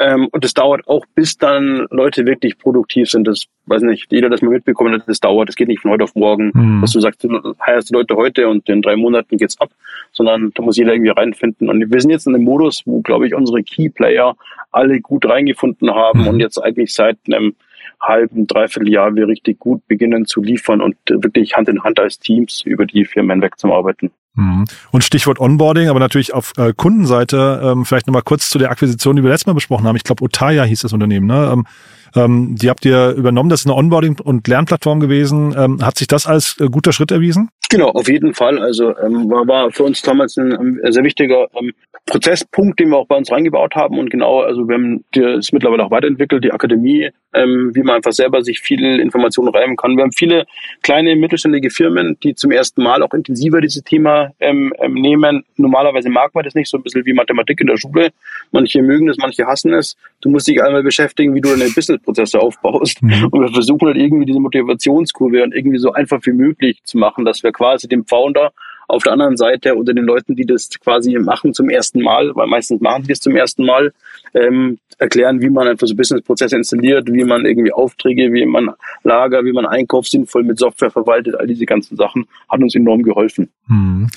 ähm, 0.00 0.28
und 0.30 0.44
es 0.44 0.54
dauert 0.54 0.86
auch, 0.86 1.04
bis 1.14 1.38
dann 1.38 1.86
Leute 1.90 2.24
wirklich 2.24 2.58
produktiv 2.58 3.10
sind. 3.10 3.26
Das 3.26 3.46
weiß 3.66 3.82
nicht, 3.82 4.06
jeder 4.10 4.28
das 4.30 4.42
mal 4.42 4.50
mitbekommen 4.50 4.94
hat, 4.94 5.08
das 5.08 5.18
dauert. 5.18 5.48
Das 5.48 5.56
geht 5.56 5.68
nicht 5.68 5.80
von 5.80 5.90
heute 5.90 6.04
auf 6.04 6.14
morgen, 6.14 6.52
mhm. 6.54 6.80
dass 6.80 6.92
du 6.92 7.00
sagst, 7.00 7.24
du 7.24 7.54
heierst 7.66 7.90
die 7.90 7.94
Leute 7.94 8.14
heute 8.14 8.48
und 8.48 8.68
in 8.68 8.80
drei 8.80 8.94
Monaten 8.94 9.36
geht's 9.36 9.60
ab, 9.60 9.70
sondern 10.12 10.52
da 10.54 10.62
muss 10.62 10.76
jeder 10.76 10.92
irgendwie 10.92 11.10
reinfinden. 11.10 11.68
Und 11.68 11.92
wir 11.92 12.00
sind 12.00 12.10
jetzt 12.10 12.26
in 12.26 12.34
einem 12.34 12.44
Modus, 12.44 12.82
wo, 12.86 13.00
glaube 13.00 13.26
ich, 13.26 13.34
unsere 13.34 13.62
Key 13.64 13.88
Player 13.88 14.36
alle 14.70 15.00
gut 15.00 15.26
reingefunden 15.26 15.90
haben 15.90 16.22
mhm. 16.22 16.28
und 16.28 16.40
jetzt 16.40 16.58
eigentlich 16.58 16.94
seit 16.94 17.18
einem 17.26 17.56
halben, 18.00 18.46
dreiviertel 18.46 18.88
Jahr 18.88 19.16
wir 19.16 19.26
richtig 19.26 19.58
gut 19.58 19.86
beginnen 19.88 20.26
zu 20.26 20.40
liefern 20.42 20.80
und 20.80 20.96
wirklich 21.08 21.56
Hand 21.56 21.68
in 21.68 21.82
Hand 21.82 21.98
als 21.98 22.20
Teams 22.20 22.62
über 22.64 22.86
die 22.86 23.04
Firmen 23.04 23.40
hinweg 23.40 23.58
zu 23.58 23.72
arbeiten. 23.72 24.12
Mhm. 24.38 24.66
Und 24.92 25.02
Stichwort 25.02 25.40
Onboarding, 25.40 25.88
aber 25.88 25.98
natürlich 25.98 26.32
auf 26.32 26.52
äh, 26.56 26.72
Kundenseite, 26.72 27.60
ähm, 27.62 27.84
vielleicht 27.84 28.06
nochmal 28.06 28.22
kurz 28.22 28.50
zu 28.50 28.58
der 28.58 28.70
Akquisition, 28.70 29.16
die 29.16 29.24
wir 29.24 29.30
letztes 29.30 29.46
Mal 29.46 29.52
besprochen 29.52 29.86
haben. 29.86 29.96
Ich 29.96 30.04
glaube, 30.04 30.22
Otaya 30.22 30.62
hieß 30.62 30.82
das 30.82 30.92
Unternehmen. 30.92 31.26
Ne? 31.26 31.50
Ähm, 31.52 31.66
ähm, 32.14 32.54
die 32.54 32.70
habt 32.70 32.84
ihr 32.84 33.10
übernommen, 33.10 33.50
das 33.50 33.60
ist 33.60 33.66
eine 33.66 33.74
Onboarding- 33.74 34.20
und 34.20 34.46
Lernplattform 34.46 35.00
gewesen. 35.00 35.54
Ähm, 35.58 35.84
hat 35.84 35.98
sich 35.98 36.06
das 36.06 36.26
als 36.26 36.56
äh, 36.60 36.68
guter 36.68 36.92
Schritt 36.92 37.10
erwiesen? 37.10 37.50
Genau, 37.70 37.88
auf 37.88 38.08
jeden 38.08 38.32
Fall. 38.32 38.58
Also 38.58 38.96
ähm, 38.98 39.30
war, 39.30 39.46
war 39.46 39.70
für 39.70 39.84
uns 39.84 40.00
damals 40.00 40.38
ein, 40.38 40.52
ein 40.52 40.92
sehr 40.92 41.04
wichtiger 41.04 41.48
ähm, 41.54 41.72
Prozesspunkt, 42.06 42.80
den 42.80 42.88
wir 42.88 42.96
auch 42.96 43.06
bei 43.06 43.16
uns 43.16 43.30
reingebaut 43.30 43.74
haben. 43.74 43.98
Und 43.98 44.08
genau, 44.10 44.40
also 44.40 44.66
wir 44.66 44.74
haben 44.76 45.04
das 45.12 45.52
mittlerweile 45.52 45.84
auch 45.84 45.90
weiterentwickelt, 45.90 46.44
die 46.44 46.52
Akademie, 46.52 47.10
ähm, 47.34 47.70
wie 47.74 47.82
man 47.82 47.96
einfach 47.96 48.12
selber 48.12 48.42
sich 48.42 48.60
viel 48.60 48.98
Informationen 48.98 49.54
reimen 49.54 49.76
kann. 49.76 49.96
Wir 49.96 50.04
haben 50.04 50.12
viele 50.12 50.46
kleine 50.82 51.14
mittelständige 51.16 51.68
Firmen, 51.68 52.16
die 52.22 52.34
zum 52.34 52.50
ersten 52.50 52.82
Mal 52.82 53.02
auch 53.02 53.12
intensiver 53.12 53.60
dieses 53.60 53.82
Thema 53.84 54.30
ähm, 54.40 54.72
ähm, 54.80 54.94
nehmen. 54.94 55.44
Normalerweise 55.56 56.08
mag 56.08 56.34
man 56.34 56.44
das 56.44 56.54
nicht, 56.54 56.70
so 56.70 56.78
ein 56.78 56.82
bisschen 56.82 57.04
wie 57.04 57.12
Mathematik 57.12 57.60
in 57.60 57.66
der 57.66 57.76
Schule. 57.76 58.10
Manche 58.50 58.80
mögen 58.80 59.10
es, 59.10 59.18
manche 59.18 59.46
hassen 59.46 59.74
es. 59.74 59.94
Du 60.22 60.30
musst 60.30 60.48
dich 60.48 60.62
einmal 60.62 60.82
beschäftigen, 60.82 61.34
wie 61.34 61.42
du 61.42 61.50
deine 61.50 61.70
Businessprozesse 61.70 62.40
aufbaust. 62.40 63.02
Mhm. 63.02 63.28
Und 63.30 63.42
wir 63.42 63.52
versuchen 63.52 63.88
halt 63.88 63.98
irgendwie 63.98 64.24
diese 64.24 64.40
Motivationskurve 64.40 65.42
und 65.42 65.54
irgendwie 65.54 65.78
so 65.78 65.92
einfach 65.92 66.20
wie 66.22 66.32
möglich 66.32 66.80
zu 66.84 66.96
machen, 66.96 67.26
dass 67.26 67.42
wir 67.42 67.52
quasi 67.58 67.88
dem 67.88 68.06
Founder 68.06 68.52
auf 68.86 69.02
der 69.02 69.12
anderen 69.12 69.36
Seite 69.36 69.74
unter 69.74 69.92
den 69.92 70.04
Leuten, 70.04 70.34
die 70.34 70.46
das 70.46 70.70
quasi 70.80 71.18
machen 71.18 71.52
zum 71.52 71.68
ersten 71.68 72.00
Mal, 72.00 72.34
weil 72.34 72.46
meistens 72.46 72.80
machen 72.80 73.02
die 73.02 73.08
das 73.08 73.20
zum 73.20 73.36
ersten 73.36 73.66
Mal, 73.66 73.92
ähm, 74.32 74.78
erklären, 74.98 75.40
wie 75.40 75.50
man 75.50 75.68
einfach 75.68 75.86
so 75.86 75.94
Businessprozesse 75.94 76.56
installiert, 76.56 77.12
wie 77.12 77.24
man 77.24 77.44
irgendwie 77.44 77.72
Aufträge, 77.72 78.32
wie 78.32 78.44
man 78.46 78.70
Lager, 79.04 79.44
wie 79.44 79.52
man 79.52 79.66
Einkauf 79.66 80.08
sinnvoll 80.08 80.42
mit 80.42 80.58
Software 80.58 80.90
verwaltet, 80.90 81.36
all 81.36 81.46
diese 81.46 81.66
ganzen 81.66 81.96
Sachen 81.96 82.26
hat 82.48 82.60
uns 82.60 82.74
enorm 82.74 83.02
geholfen. 83.02 83.50
Hm. 83.68 84.08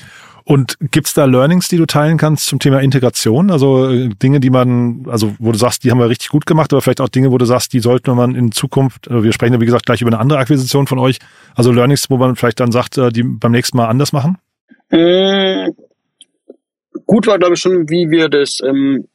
Und 0.52 0.76
gibt's 0.92 1.14
da 1.14 1.24
Learnings, 1.24 1.70
die 1.70 1.78
du 1.78 1.86
teilen 1.86 2.18
kannst 2.18 2.48
zum 2.48 2.60
Thema 2.60 2.82
Integration? 2.82 3.52
Also 3.52 3.90
äh, 3.90 4.10
Dinge, 4.10 4.42
die 4.42 4.50
man, 4.50 5.06
also 5.08 5.34
wo 5.40 5.54
du 5.54 5.58
sagst, 5.58 5.86
die 5.86 5.92
haben 5.92 6.00
wir 6.00 6.10
richtig 6.10 6.28
gut 6.28 6.46
gemacht, 6.46 6.74
aber 6.74 6.82
vielleicht 6.82 7.00
auch 7.00 7.08
Dinge, 7.08 7.32
wo 7.32 7.38
du 7.38 7.46
sagst, 7.46 7.72
die 7.72 7.80
sollte 7.80 8.14
man 8.14 8.36
in 8.36 8.52
Zukunft, 8.52 9.10
also 9.10 9.24
wir 9.24 9.32
sprechen 9.32 9.54
ja 9.54 9.62
wie 9.62 9.66
gesagt 9.66 9.86
gleich 9.86 10.02
über 10.02 10.10
eine 10.10 10.20
andere 10.20 10.40
Akquisition 10.40 10.88
von 10.88 11.00
euch, 11.00 11.20
also 11.56 11.72
Learnings, 11.72 12.10
wo 12.10 12.18
man 12.18 12.36
vielleicht 12.36 12.60
dann 12.60 12.74
sagt, 12.74 12.98
äh, 12.98 13.14
die 13.14 13.24
beim 13.24 13.54
nächsten 13.54 13.78
Mal 13.78 13.88
anders 13.88 14.12
machen? 14.12 14.40
Mmh, 14.90 15.70
gut 17.06 17.28
war, 17.28 17.40
glaube 17.40 17.54
ich, 17.54 17.62
schon, 17.62 17.90
wie 17.90 18.10
wir 18.10 18.28
das 18.28 18.60
ähm, 18.60 19.08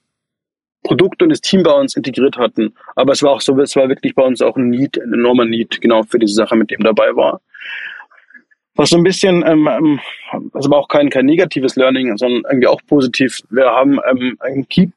Produkt 0.85 1.23
und 1.23 1.28
das 1.28 1.43
Team 1.43 1.64
bei 1.64 1.73
uns 1.73 1.97
integriert 1.97 2.38
hatten. 2.38 2.73
Aber 2.95 3.12
es 3.12 3.23
war 3.23 3.33
auch 3.33 3.43
so, 3.43 3.61
es 3.61 3.76
war 3.76 3.90
wirklich 3.90 4.14
bei 4.14 4.23
uns 4.23 4.40
auch 4.40 4.57
ein 4.57 4.71
Need, 4.71 4.99
ein 4.99 5.12
enormer 5.12 5.45
Need, 5.45 5.83
genau 5.83 6.02
für 6.02 6.19
diese 6.19 6.33
Sache, 6.33 6.57
mit 6.57 6.71
dem 6.71 6.81
dabei 6.81 7.14
war. 7.14 7.43
Was 8.76 8.90
so 8.90 8.97
ein 8.97 9.02
bisschen, 9.02 9.45
ähm, 9.47 10.00
also 10.52 10.71
war 10.71 10.78
auch 10.78 10.88
kein, 10.88 11.11
kein 11.11 11.26
negatives 11.26 11.76
Learning, 11.76 12.16
sondern 12.16 12.42
irgendwie 12.49 12.66
auch 12.66 12.80
positiv. 12.87 13.40
Wir 13.50 13.66
haben 13.66 13.99
ähm, 14.11 14.37
einen 14.40 14.68
Key, 14.68 14.88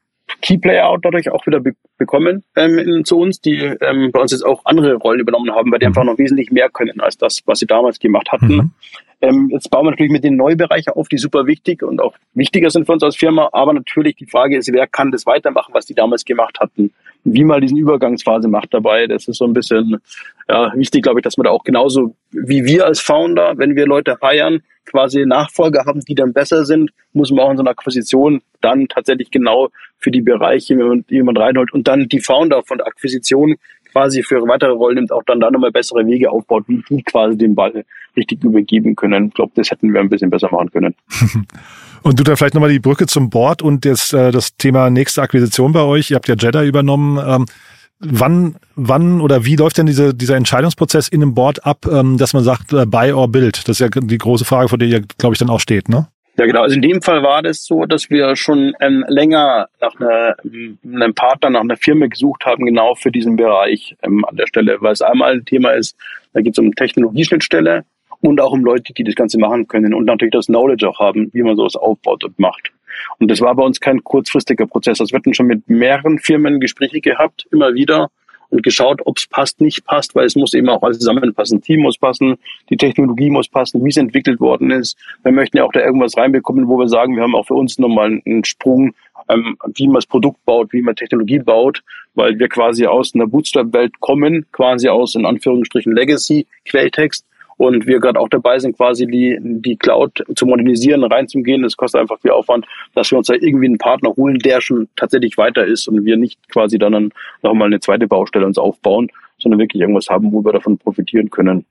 Key 0.42 0.58
Player 0.58 0.86
Out 0.86 1.04
dadurch 1.04 1.30
auch 1.30 1.46
wieder 1.46 1.60
be 1.60 1.72
bekommen 1.98 2.42
ähm, 2.56 2.78
in, 2.78 3.04
zu 3.04 3.18
uns, 3.18 3.42
die 3.42 3.56
ähm, 3.58 4.10
bei 4.10 4.20
uns 4.20 4.32
jetzt 4.32 4.42
auch 4.42 4.62
andere 4.64 4.94
Rollen 4.94 5.20
übernommen 5.20 5.54
haben, 5.54 5.70
weil 5.70 5.78
die 5.78 5.84
mhm. 5.84 5.90
einfach 5.90 6.04
noch 6.04 6.16
wesentlich 6.16 6.50
mehr 6.50 6.70
können 6.70 6.98
als 7.00 7.18
das, 7.18 7.42
was 7.44 7.58
sie 7.58 7.66
damals 7.66 7.98
gemacht 7.98 8.32
hatten. 8.32 8.46
Mhm. 8.48 8.70
Ähm, 9.22 9.48
jetzt 9.50 9.70
bauen 9.70 9.84
wir 9.84 9.90
natürlich 9.90 10.12
mit 10.12 10.24
den 10.24 10.36
Neubereichen 10.36 10.92
auf, 10.94 11.08
die 11.08 11.18
super 11.18 11.46
wichtig 11.46 11.82
und 11.82 12.00
auch 12.00 12.14
wichtiger 12.34 12.70
sind 12.70 12.86
für 12.86 12.92
uns 12.92 13.02
als 13.02 13.16
Firma. 13.16 13.50
Aber 13.52 13.72
natürlich 13.72 14.16
die 14.16 14.26
Frage 14.26 14.56
ist, 14.56 14.72
wer 14.72 14.86
kann 14.86 15.10
das 15.10 15.26
weitermachen, 15.26 15.74
was 15.74 15.86
die 15.86 15.94
damals 15.94 16.24
gemacht 16.24 16.58
hatten? 16.60 16.92
Wie 17.24 17.44
man 17.44 17.60
diesen 17.60 17.76
Übergangsphase 17.76 18.48
macht 18.48 18.72
dabei. 18.72 19.06
Das 19.06 19.28
ist 19.28 19.36
so 19.36 19.44
ein 19.44 19.52
bisschen 19.52 19.98
ja, 20.48 20.72
wichtig, 20.74 21.02
glaube 21.02 21.20
ich, 21.20 21.24
dass 21.24 21.36
man 21.36 21.44
da 21.44 21.50
auch 21.50 21.64
genauso 21.64 22.14
wie 22.30 22.64
wir 22.64 22.86
als 22.86 23.00
Founder, 23.00 23.58
wenn 23.58 23.76
wir 23.76 23.86
Leute 23.86 24.16
feiern, 24.16 24.62
quasi 24.86 25.24
Nachfolger 25.26 25.84
haben, 25.86 26.00
die 26.00 26.14
dann 26.14 26.32
besser 26.32 26.64
sind, 26.64 26.90
muss 27.12 27.30
man 27.30 27.40
auch 27.44 27.50
in 27.50 27.56
so 27.56 27.62
einer 27.62 27.70
Akquisition 27.70 28.42
dann 28.60 28.88
tatsächlich 28.88 29.30
genau 29.30 29.68
für 29.98 30.10
die 30.10 30.22
Bereiche, 30.22 30.76
wenn 30.78 30.88
man 30.88 31.04
jemand 31.08 31.38
reinholt 31.38 31.72
und 31.72 31.86
dann 31.86 32.08
die 32.08 32.20
Founder 32.20 32.62
von 32.64 32.78
der 32.78 32.86
Akquisition 32.86 33.56
quasi 33.92 34.22
für 34.22 34.40
weitere 34.46 34.72
Rollen 34.72 34.96
nimmt, 34.96 35.12
auch 35.12 35.22
dann 35.24 35.40
da 35.40 35.50
nochmal 35.50 35.70
bessere 35.70 36.06
Wege 36.06 36.30
aufbaut, 36.30 36.64
wie 36.66 36.82
die 36.88 37.02
quasi 37.02 37.36
den 37.36 37.54
Ball 37.54 37.84
richtig 38.16 38.42
übergeben 38.44 38.96
können. 38.96 39.28
Ich 39.28 39.34
glaube, 39.34 39.52
das 39.54 39.70
hätten 39.70 39.92
wir 39.92 40.00
ein 40.00 40.08
bisschen 40.08 40.30
besser 40.30 40.48
machen 40.50 40.70
können. 40.70 40.94
Und 42.02 42.18
du 42.18 42.24
da 42.24 42.34
vielleicht 42.34 42.54
nochmal 42.54 42.70
die 42.70 42.78
Brücke 42.78 43.06
zum 43.06 43.28
Board 43.28 43.60
und 43.60 43.84
das, 43.84 44.14
äh, 44.14 44.30
das 44.30 44.56
Thema 44.56 44.88
nächste 44.88 45.20
Akquisition 45.20 45.72
bei 45.72 45.82
euch. 45.82 46.10
Ihr 46.10 46.14
habt 46.14 46.28
ja 46.28 46.34
Jeddah 46.34 46.64
übernommen. 46.64 47.18
Ähm, 47.22 47.44
wann, 47.98 48.56
wann 48.74 49.20
oder 49.20 49.44
wie 49.44 49.56
läuft 49.56 49.78
denn 49.78 49.86
diese, 49.86 50.14
dieser 50.14 50.36
Entscheidungsprozess 50.36 51.08
in 51.08 51.22
einem 51.22 51.34
Board 51.34 51.64
ab, 51.66 51.86
ähm, 51.90 52.16
dass 52.16 52.32
man 52.32 52.42
sagt, 52.42 52.72
äh, 52.72 52.86
buy 52.86 53.12
or 53.12 53.28
build? 53.28 53.68
Das 53.68 53.78
ist 53.78 53.80
ja 53.80 53.88
die 53.88 54.18
große 54.18 54.46
Frage, 54.46 54.70
vor 54.70 54.78
der 54.78 54.88
ihr, 54.88 55.02
glaube 55.18 55.34
ich, 55.34 55.38
dann 55.38 55.50
auch 55.50 55.60
steht, 55.60 55.88
ne? 55.88 56.08
Ja, 56.40 56.46
genau. 56.46 56.62
Also 56.62 56.74
in 56.74 56.80
dem 56.80 57.02
Fall 57.02 57.22
war 57.22 57.42
das 57.42 57.66
so, 57.66 57.84
dass 57.84 58.08
wir 58.08 58.34
schon 58.34 58.72
ähm, 58.80 59.04
länger 59.08 59.68
nach 59.78 59.94
einer, 60.00 60.36
einem 60.42 61.14
Partner, 61.14 61.50
nach 61.50 61.60
einer 61.60 61.76
Firma 61.76 62.06
gesucht 62.06 62.46
haben, 62.46 62.64
genau 62.64 62.94
für 62.94 63.12
diesen 63.12 63.36
Bereich 63.36 63.94
ähm, 64.02 64.24
an 64.24 64.36
der 64.36 64.46
Stelle, 64.46 64.78
weil 64.80 64.94
es 64.94 65.02
einmal 65.02 65.32
ein 65.32 65.44
Thema 65.44 65.72
ist, 65.72 65.98
da 66.32 66.40
geht 66.40 66.54
es 66.54 66.58
um 66.58 66.74
Technologieschnittstelle 66.74 67.84
und 68.22 68.40
auch 68.40 68.52
um 68.52 68.64
Leute, 68.64 68.94
die 68.94 69.04
das 69.04 69.16
Ganze 69.16 69.38
machen 69.38 69.68
können 69.68 69.92
und 69.92 70.06
natürlich 70.06 70.32
das 70.32 70.46
Knowledge 70.46 70.88
auch 70.88 70.98
haben, 70.98 71.28
wie 71.34 71.42
man 71.42 71.56
sowas 71.56 71.76
aufbaut 71.76 72.24
und 72.24 72.38
macht. 72.38 72.72
Und 73.18 73.30
das 73.30 73.42
war 73.42 73.54
bei 73.54 73.62
uns 73.62 73.78
kein 73.78 74.02
kurzfristiger 74.02 74.66
Prozess. 74.66 74.98
Also 74.98 75.12
wir 75.12 75.18
hatten 75.18 75.34
schon 75.34 75.46
mit 75.46 75.68
mehreren 75.68 76.18
Firmen 76.18 76.58
Gespräche 76.58 77.02
gehabt, 77.02 77.46
immer 77.52 77.74
wieder 77.74 78.08
und 78.50 78.62
geschaut, 78.62 79.00
ob 79.04 79.18
es 79.18 79.26
passt, 79.26 79.60
nicht 79.60 79.84
passt, 79.84 80.14
weil 80.14 80.26
es 80.26 80.36
muss 80.36 80.54
eben 80.54 80.68
auch 80.68 80.82
alles 80.82 80.98
zusammenpassen. 80.98 81.62
Team 81.62 81.80
muss 81.80 81.98
passen, 81.98 82.36
die 82.68 82.76
Technologie 82.76 83.30
muss 83.30 83.48
passen, 83.48 83.82
wie 83.84 83.88
es 83.88 83.96
entwickelt 83.96 84.40
worden 84.40 84.70
ist. 84.70 84.96
Wir 85.22 85.32
möchten 85.32 85.56
ja 85.56 85.64
auch 85.64 85.72
da 85.72 85.80
irgendwas 85.80 86.16
reinbekommen, 86.16 86.68
wo 86.68 86.78
wir 86.78 86.88
sagen, 86.88 87.16
wir 87.16 87.22
haben 87.22 87.34
auch 87.34 87.46
für 87.46 87.54
uns 87.54 87.78
nochmal 87.78 88.20
einen 88.24 88.44
Sprung, 88.44 88.94
ähm, 89.28 89.56
wie 89.74 89.86
man 89.86 89.94
das 89.94 90.06
Produkt 90.06 90.44
baut, 90.44 90.72
wie 90.72 90.82
man 90.82 90.96
Technologie 90.96 91.38
baut, 91.38 91.82
weil 92.14 92.38
wir 92.38 92.48
quasi 92.48 92.86
aus 92.86 93.14
einer 93.14 93.26
Bootstrap-Welt 93.26 94.00
kommen, 94.00 94.46
quasi 94.52 94.88
aus 94.88 95.14
in 95.14 95.26
Anführungsstrichen 95.26 95.94
Legacy-Quelltext 95.94 97.24
und 97.60 97.86
wir 97.86 98.00
gerade 98.00 98.18
auch 98.18 98.30
dabei 98.30 98.58
sind, 98.58 98.74
quasi 98.74 99.06
die, 99.06 99.38
die 99.38 99.76
Cloud 99.76 100.24
zu 100.34 100.46
modernisieren, 100.46 101.04
reinzugehen. 101.04 101.62
Das 101.62 101.76
kostet 101.76 102.00
einfach 102.00 102.18
viel 102.18 102.30
Aufwand, 102.30 102.64
dass 102.94 103.10
wir 103.10 103.18
uns 103.18 103.26
da 103.26 103.34
irgendwie 103.34 103.66
einen 103.66 103.76
Partner 103.76 104.14
holen, 104.16 104.38
der 104.38 104.62
schon 104.62 104.88
tatsächlich 104.96 105.36
weiter 105.36 105.66
ist 105.66 105.86
und 105.86 106.02
wir 106.06 106.16
nicht 106.16 106.38
quasi 106.48 106.78
dann 106.78 107.12
nochmal 107.42 107.66
eine 107.66 107.78
zweite 107.78 108.08
Baustelle 108.08 108.46
uns 108.46 108.56
aufbauen, 108.56 109.08
sondern 109.36 109.60
wirklich 109.60 109.82
irgendwas 109.82 110.08
haben, 110.08 110.32
wo 110.32 110.42
wir 110.42 110.54
davon 110.54 110.78
profitieren 110.78 111.28
können. 111.28 111.66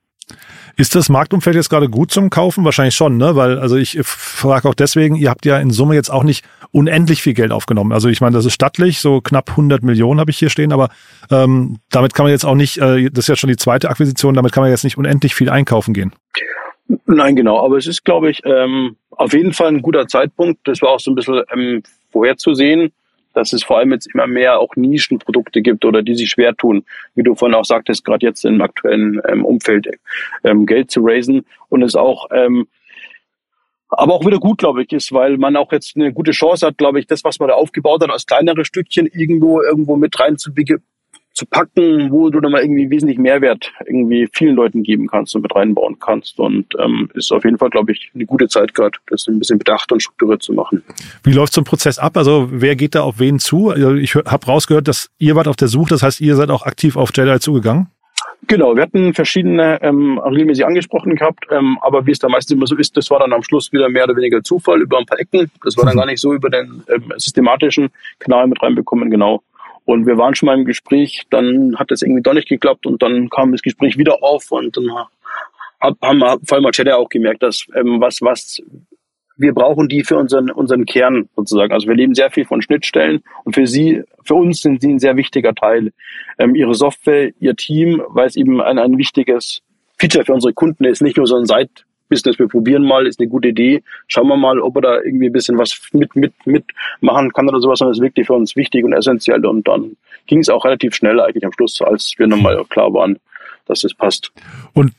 Ist 0.75 0.95
das 0.95 1.09
Marktumfeld 1.09 1.55
jetzt 1.55 1.69
gerade 1.69 1.89
gut 1.89 2.11
zum 2.11 2.29
Kaufen? 2.29 2.63
Wahrscheinlich 2.63 2.95
schon, 2.95 3.17
ne? 3.17 3.35
Weil, 3.35 3.59
also 3.59 3.75
ich 3.75 3.99
frage 4.03 4.69
auch 4.69 4.75
deswegen, 4.75 5.15
ihr 5.15 5.29
habt 5.29 5.45
ja 5.45 5.59
in 5.59 5.71
Summe 5.71 5.95
jetzt 5.95 6.09
auch 6.09 6.23
nicht 6.23 6.45
unendlich 6.71 7.21
viel 7.21 7.33
Geld 7.33 7.51
aufgenommen. 7.51 7.91
Also 7.91 8.09
ich 8.09 8.21
meine, 8.21 8.35
das 8.35 8.45
ist 8.45 8.53
stattlich, 8.53 8.99
so 8.99 9.21
knapp 9.21 9.49
100 9.49 9.83
Millionen 9.83 10.19
habe 10.19 10.31
ich 10.31 10.37
hier 10.37 10.49
stehen, 10.49 10.71
aber 10.71 10.89
ähm, 11.31 11.79
damit 11.89 12.13
kann 12.13 12.25
man 12.25 12.31
jetzt 12.31 12.45
auch 12.45 12.55
nicht, 12.55 12.77
äh, 12.77 13.09
das 13.09 13.25
ist 13.25 13.27
ja 13.27 13.35
schon 13.35 13.49
die 13.49 13.57
zweite 13.57 13.89
Akquisition, 13.89 14.35
damit 14.35 14.51
kann 14.51 14.61
man 14.61 14.71
jetzt 14.71 14.83
nicht 14.83 14.97
unendlich 14.97 15.35
viel 15.35 15.49
einkaufen 15.49 15.93
gehen. 15.93 16.13
Nein, 17.05 17.35
genau, 17.35 17.59
aber 17.63 17.77
es 17.77 17.87
ist, 17.87 18.05
glaube 18.05 18.29
ich, 18.29 18.41
ähm, 18.45 18.95
auf 19.11 19.33
jeden 19.33 19.53
Fall 19.53 19.67
ein 19.67 19.81
guter 19.81 20.07
Zeitpunkt. 20.07 20.67
Das 20.67 20.81
war 20.81 20.89
auch 20.89 20.99
so 20.99 21.11
ein 21.11 21.15
bisschen 21.15 21.41
ähm, 21.53 21.83
vorherzusehen 22.11 22.91
dass 23.39 23.53
es 23.53 23.63
vor 23.63 23.77
allem 23.77 23.93
jetzt 23.93 24.13
immer 24.13 24.27
mehr 24.27 24.59
auch 24.59 24.75
Nischenprodukte 24.75 25.61
gibt 25.61 25.85
oder 25.85 26.03
die 26.03 26.15
sich 26.15 26.29
schwer 26.29 26.55
tun, 26.55 26.83
wie 27.15 27.23
du 27.23 27.35
vorhin 27.35 27.55
auch 27.55 27.65
sagtest, 27.65 28.03
gerade 28.03 28.25
jetzt 28.25 28.43
im 28.43 28.61
aktuellen 28.61 29.21
ähm, 29.27 29.45
Umfeld 29.45 29.87
ähm, 30.43 30.65
Geld 30.65 30.91
zu 30.91 30.99
raisen 31.03 31.45
und 31.69 31.81
es 31.81 31.95
auch 31.95 32.27
ähm, 32.31 32.67
aber 33.91 34.13
auch 34.13 34.25
wieder 34.25 34.37
gut, 34.37 34.59
glaube 34.59 34.83
ich, 34.83 34.91
ist, 34.91 35.11
weil 35.11 35.37
man 35.37 35.55
auch 35.55 35.71
jetzt 35.71 35.95
eine 35.95 36.13
gute 36.13 36.29
Chance 36.29 36.67
hat, 36.67 36.77
glaube 36.77 36.99
ich, 36.99 37.07
das, 37.07 37.23
was 37.23 37.39
man 37.39 37.49
da 37.49 37.55
aufgebaut 37.55 38.03
hat, 38.03 38.11
als 38.11 38.27
kleinere 38.27 38.63
Stückchen 38.63 39.07
irgendwo 39.07 39.63
irgendwo 39.63 39.95
mit 39.95 40.19
rein 40.19 40.37
zu 40.37 40.53
zu 41.39 41.45
packen, 41.45 42.11
wo 42.11 42.29
du 42.29 42.41
dann 42.41 42.51
mal 42.51 42.61
irgendwie 42.61 42.89
wesentlich 42.89 43.17
Mehrwert 43.17 43.71
irgendwie 43.85 44.27
vielen 44.33 44.55
Leuten 44.55 44.83
geben 44.83 45.07
kannst 45.07 45.33
und 45.35 45.43
mit 45.43 45.55
reinbauen 45.55 45.97
kannst. 45.97 46.37
Und 46.37 46.65
ähm, 46.77 47.09
ist 47.13 47.31
auf 47.31 47.45
jeden 47.45 47.57
Fall, 47.57 47.69
glaube 47.69 47.93
ich, 47.93 48.11
eine 48.13 48.25
gute 48.25 48.49
Zeit 48.49 48.73
gerade, 48.73 48.97
das 49.07 49.25
ein 49.27 49.39
bisschen 49.39 49.57
bedacht 49.57 49.89
und 49.91 50.03
strukturiert 50.03 50.43
zu 50.43 50.51
machen. 50.51 50.83
Wie 51.23 51.31
läuft 51.31 51.53
so 51.53 51.61
ein 51.61 51.63
Prozess 51.63 51.97
ab? 51.97 52.17
Also 52.17 52.49
wer 52.51 52.75
geht 52.75 52.93
da 52.93 53.03
auf 53.03 53.19
wen 53.19 53.39
zu? 53.39 53.69
Also 53.69 53.95
ich 53.95 54.15
habe 54.15 54.45
rausgehört, 54.45 54.89
dass 54.89 55.09
ihr 55.17 55.35
wart 55.35 55.47
auf 55.47 55.55
der 55.55 55.69
Suche, 55.69 55.89
das 55.91 56.03
heißt, 56.03 56.19
ihr 56.19 56.35
seid 56.35 56.49
auch 56.49 56.65
aktiv 56.65 56.97
auf 56.97 57.11
Jedi 57.15 57.39
zugegangen? 57.39 57.87
Genau, 58.47 58.75
wir 58.75 58.83
hatten 58.83 59.13
verschiedene 59.13 59.81
ähm, 59.81 60.17
regelmäßig 60.17 60.65
angesprochen 60.65 61.15
gehabt, 61.15 61.45
ähm, 61.51 61.77
aber 61.81 62.05
wie 62.05 62.11
es 62.11 62.19
da 62.19 62.27
meistens 62.27 62.55
immer 62.55 62.67
so 62.67 62.75
ist, 62.75 62.97
das 62.97 63.09
war 63.11 63.19
dann 63.19 63.31
am 63.31 63.43
Schluss 63.43 63.71
wieder 63.71 63.89
mehr 63.89 64.05
oder 64.05 64.15
weniger 64.15 64.41
Zufall 64.43 64.81
über 64.81 64.97
ein 64.97 65.05
paar 65.05 65.19
Ecken. 65.19 65.51
Das 65.63 65.77
war 65.77 65.85
dann 65.85 65.95
gar 65.95 66.05
nicht 66.05 66.19
so 66.19 66.33
über 66.33 66.49
den 66.49 66.83
ähm, 66.89 67.13
systematischen 67.17 67.89
Kanal 68.17 68.47
mit 68.47 68.61
reinbekommen, 68.61 69.09
genau. 69.09 69.41
Und 69.85 70.05
wir 70.05 70.17
waren 70.17 70.35
schon 70.35 70.47
mal 70.47 70.57
im 70.57 70.65
Gespräch, 70.65 71.23
dann 71.29 71.75
hat 71.77 71.91
das 71.91 72.01
irgendwie 72.01 72.21
doch 72.21 72.33
nicht 72.33 72.47
geklappt 72.47 72.85
und 72.85 73.01
dann 73.01 73.29
kam 73.29 73.51
das 73.51 73.61
Gespräch 73.61 73.97
wieder 73.97 74.23
auf 74.23 74.51
und 74.51 74.77
dann 74.77 74.91
haben 75.81 76.19
wir 76.19 76.37
vor 76.45 76.55
allem 76.57 76.63
Machete 76.63 76.95
auch 76.95 77.09
gemerkt, 77.09 77.41
dass 77.41 77.65
ähm, 77.73 77.99
was, 77.99 78.21
was 78.21 78.61
wir 79.39 79.53
brauchen 79.53 79.87
die 79.87 80.03
für 80.03 80.17
unseren, 80.17 80.51
unseren 80.51 80.85
Kern 80.85 81.29
sozusagen. 81.35 81.71
Also 81.71 81.87
wir 81.87 81.95
leben 81.95 82.13
sehr 82.13 82.29
viel 82.29 82.45
von 82.45 82.61
Schnittstellen 82.61 83.23
und 83.45 83.55
für 83.55 83.65
sie, 83.65 84.03
für 84.25 84.35
uns 84.35 84.61
sind 84.61 84.81
sie 84.81 84.89
ein 84.89 84.99
sehr 84.99 85.15
wichtiger 85.15 85.55
Teil. 85.55 85.93
Ähm, 86.37 86.55
ihre 86.55 86.75
Software, 86.75 87.31
ihr 87.39 87.55
Team, 87.55 88.03
weil 88.09 88.27
es 88.27 88.35
eben 88.35 88.61
ein, 88.61 88.77
ein 88.77 88.97
wichtiges 88.97 89.61
Feature 89.97 90.25
für 90.25 90.33
unsere 90.33 90.53
Kunden 90.53 90.83
ist, 90.83 91.01
nicht 91.01 91.15
nur 91.15 91.25
so 91.25 91.37
ein 91.37 91.45
Seit 91.45 91.85
Business. 92.09 92.39
Wir 92.39 92.47
probieren 92.47 92.83
mal, 92.83 93.07
ist 93.07 93.19
eine 93.19 93.29
gute 93.29 93.49
Idee. 93.49 93.83
Schauen 94.07 94.27
wir 94.27 94.37
mal, 94.37 94.59
ob 94.59 94.75
er 94.77 94.81
da 94.81 95.01
irgendwie 95.01 95.27
ein 95.27 95.33
bisschen 95.33 95.57
was 95.57 95.79
mit, 95.93 96.15
mit, 96.15 96.33
mit 96.45 96.65
machen 97.01 97.31
kann 97.31 97.47
oder 97.47 97.59
sowas. 97.59 97.81
Und 97.81 97.87
das 97.87 97.97
ist 97.97 98.03
wirklich 98.03 98.27
für 98.27 98.33
uns 98.33 98.55
wichtig 98.55 98.83
und 98.83 98.93
essentiell. 98.93 99.45
Und 99.45 99.67
dann 99.67 99.95
ging 100.27 100.39
es 100.39 100.49
auch 100.49 100.65
relativ 100.65 100.95
schnell 100.95 101.19
eigentlich 101.19 101.45
am 101.45 101.53
Schluss, 101.53 101.81
als 101.81 102.13
wir 102.17 102.27
nochmal 102.27 102.63
klar 102.69 102.93
waren, 102.93 103.19
dass 103.69 103.81
das 103.81 103.93
passt. 103.93 104.31
Und 104.73 104.93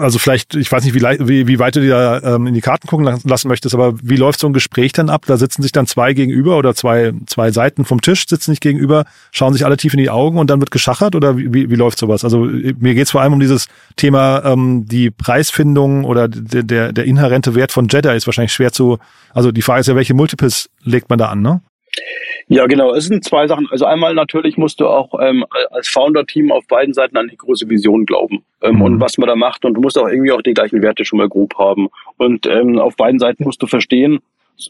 also 0.00 0.18
vielleicht, 0.18 0.54
ich 0.54 0.72
weiß 0.72 0.84
nicht, 0.84 0.94
wie, 0.94 1.02
wie, 1.02 1.46
wie 1.46 1.58
weit 1.58 1.76
du 1.76 1.80
dir 1.80 2.22
ähm, 2.24 2.46
in 2.46 2.54
die 2.54 2.62
Karten 2.62 2.88
gucken 2.88 3.20
lassen 3.22 3.48
möchtest, 3.48 3.74
aber 3.74 3.94
wie 4.02 4.16
läuft 4.16 4.40
so 4.40 4.46
ein 4.46 4.54
Gespräch 4.54 4.92
dann 4.92 5.10
ab? 5.10 5.24
Da 5.26 5.36
sitzen 5.36 5.62
sich 5.62 5.72
dann 5.72 5.86
zwei 5.86 6.14
gegenüber 6.14 6.56
oder 6.56 6.74
zwei, 6.74 7.12
zwei 7.26 7.50
Seiten 7.50 7.84
vom 7.84 8.00
Tisch 8.00 8.26
sitzen 8.26 8.52
sich 8.52 8.60
gegenüber, 8.60 9.04
schauen 9.30 9.52
sich 9.52 9.64
alle 9.64 9.76
tief 9.76 9.92
in 9.92 9.98
die 9.98 10.10
Augen 10.10 10.38
und 10.38 10.48
dann 10.48 10.60
wird 10.60 10.70
geschachert 10.70 11.14
oder 11.14 11.36
wie, 11.36 11.70
wie 11.70 11.74
läuft 11.74 11.98
sowas? 11.98 12.24
Also 12.24 12.38
mir 12.38 12.94
geht 12.94 13.04
es 13.04 13.10
vor 13.10 13.20
allem 13.20 13.34
um 13.34 13.40
dieses 13.40 13.68
Thema, 13.96 14.42
ähm, 14.44 14.86
die 14.86 15.10
Preisfindung 15.10 16.04
oder 16.04 16.28
der, 16.28 16.62
der, 16.62 16.92
der 16.92 17.04
inhärente 17.04 17.54
Wert 17.54 17.72
von 17.72 17.88
Jedi 17.88 18.16
ist 18.16 18.26
wahrscheinlich 18.26 18.54
schwer 18.54 18.72
zu, 18.72 18.98
also 19.34 19.52
die 19.52 19.62
Frage 19.62 19.80
ist 19.80 19.88
ja, 19.88 19.96
welche 19.96 20.14
Multiples 20.14 20.70
legt 20.82 21.10
man 21.10 21.18
da 21.18 21.28
an, 21.28 21.42
ne? 21.42 21.60
Ja, 22.48 22.66
genau. 22.66 22.92
Es 22.94 23.06
sind 23.06 23.24
zwei 23.24 23.46
Sachen. 23.46 23.68
Also 23.70 23.84
einmal 23.84 24.14
natürlich 24.14 24.56
musst 24.56 24.80
du 24.80 24.86
auch 24.86 25.18
ähm, 25.20 25.44
als 25.70 25.88
Founder-Team 25.88 26.50
auf 26.52 26.66
beiden 26.66 26.94
Seiten 26.94 27.16
an 27.16 27.28
die 27.28 27.36
große 27.36 27.68
Vision 27.68 28.06
glauben 28.06 28.44
ähm, 28.60 28.76
mhm. 28.76 28.82
und 28.82 29.00
was 29.00 29.18
man 29.18 29.28
da 29.28 29.36
macht. 29.36 29.64
Und 29.64 29.74
du 29.74 29.80
musst 29.80 29.98
auch 29.98 30.08
irgendwie 30.08 30.32
auch 30.32 30.42
die 30.42 30.54
gleichen 30.54 30.82
Werte 30.82 31.04
schon 31.04 31.18
mal 31.18 31.28
grob 31.28 31.56
haben. 31.58 31.88
Und 32.16 32.46
ähm, 32.46 32.78
auf 32.78 32.96
beiden 32.96 33.18
Seiten 33.18 33.44
musst 33.44 33.62
du 33.62 33.66
verstehen, 33.66 34.20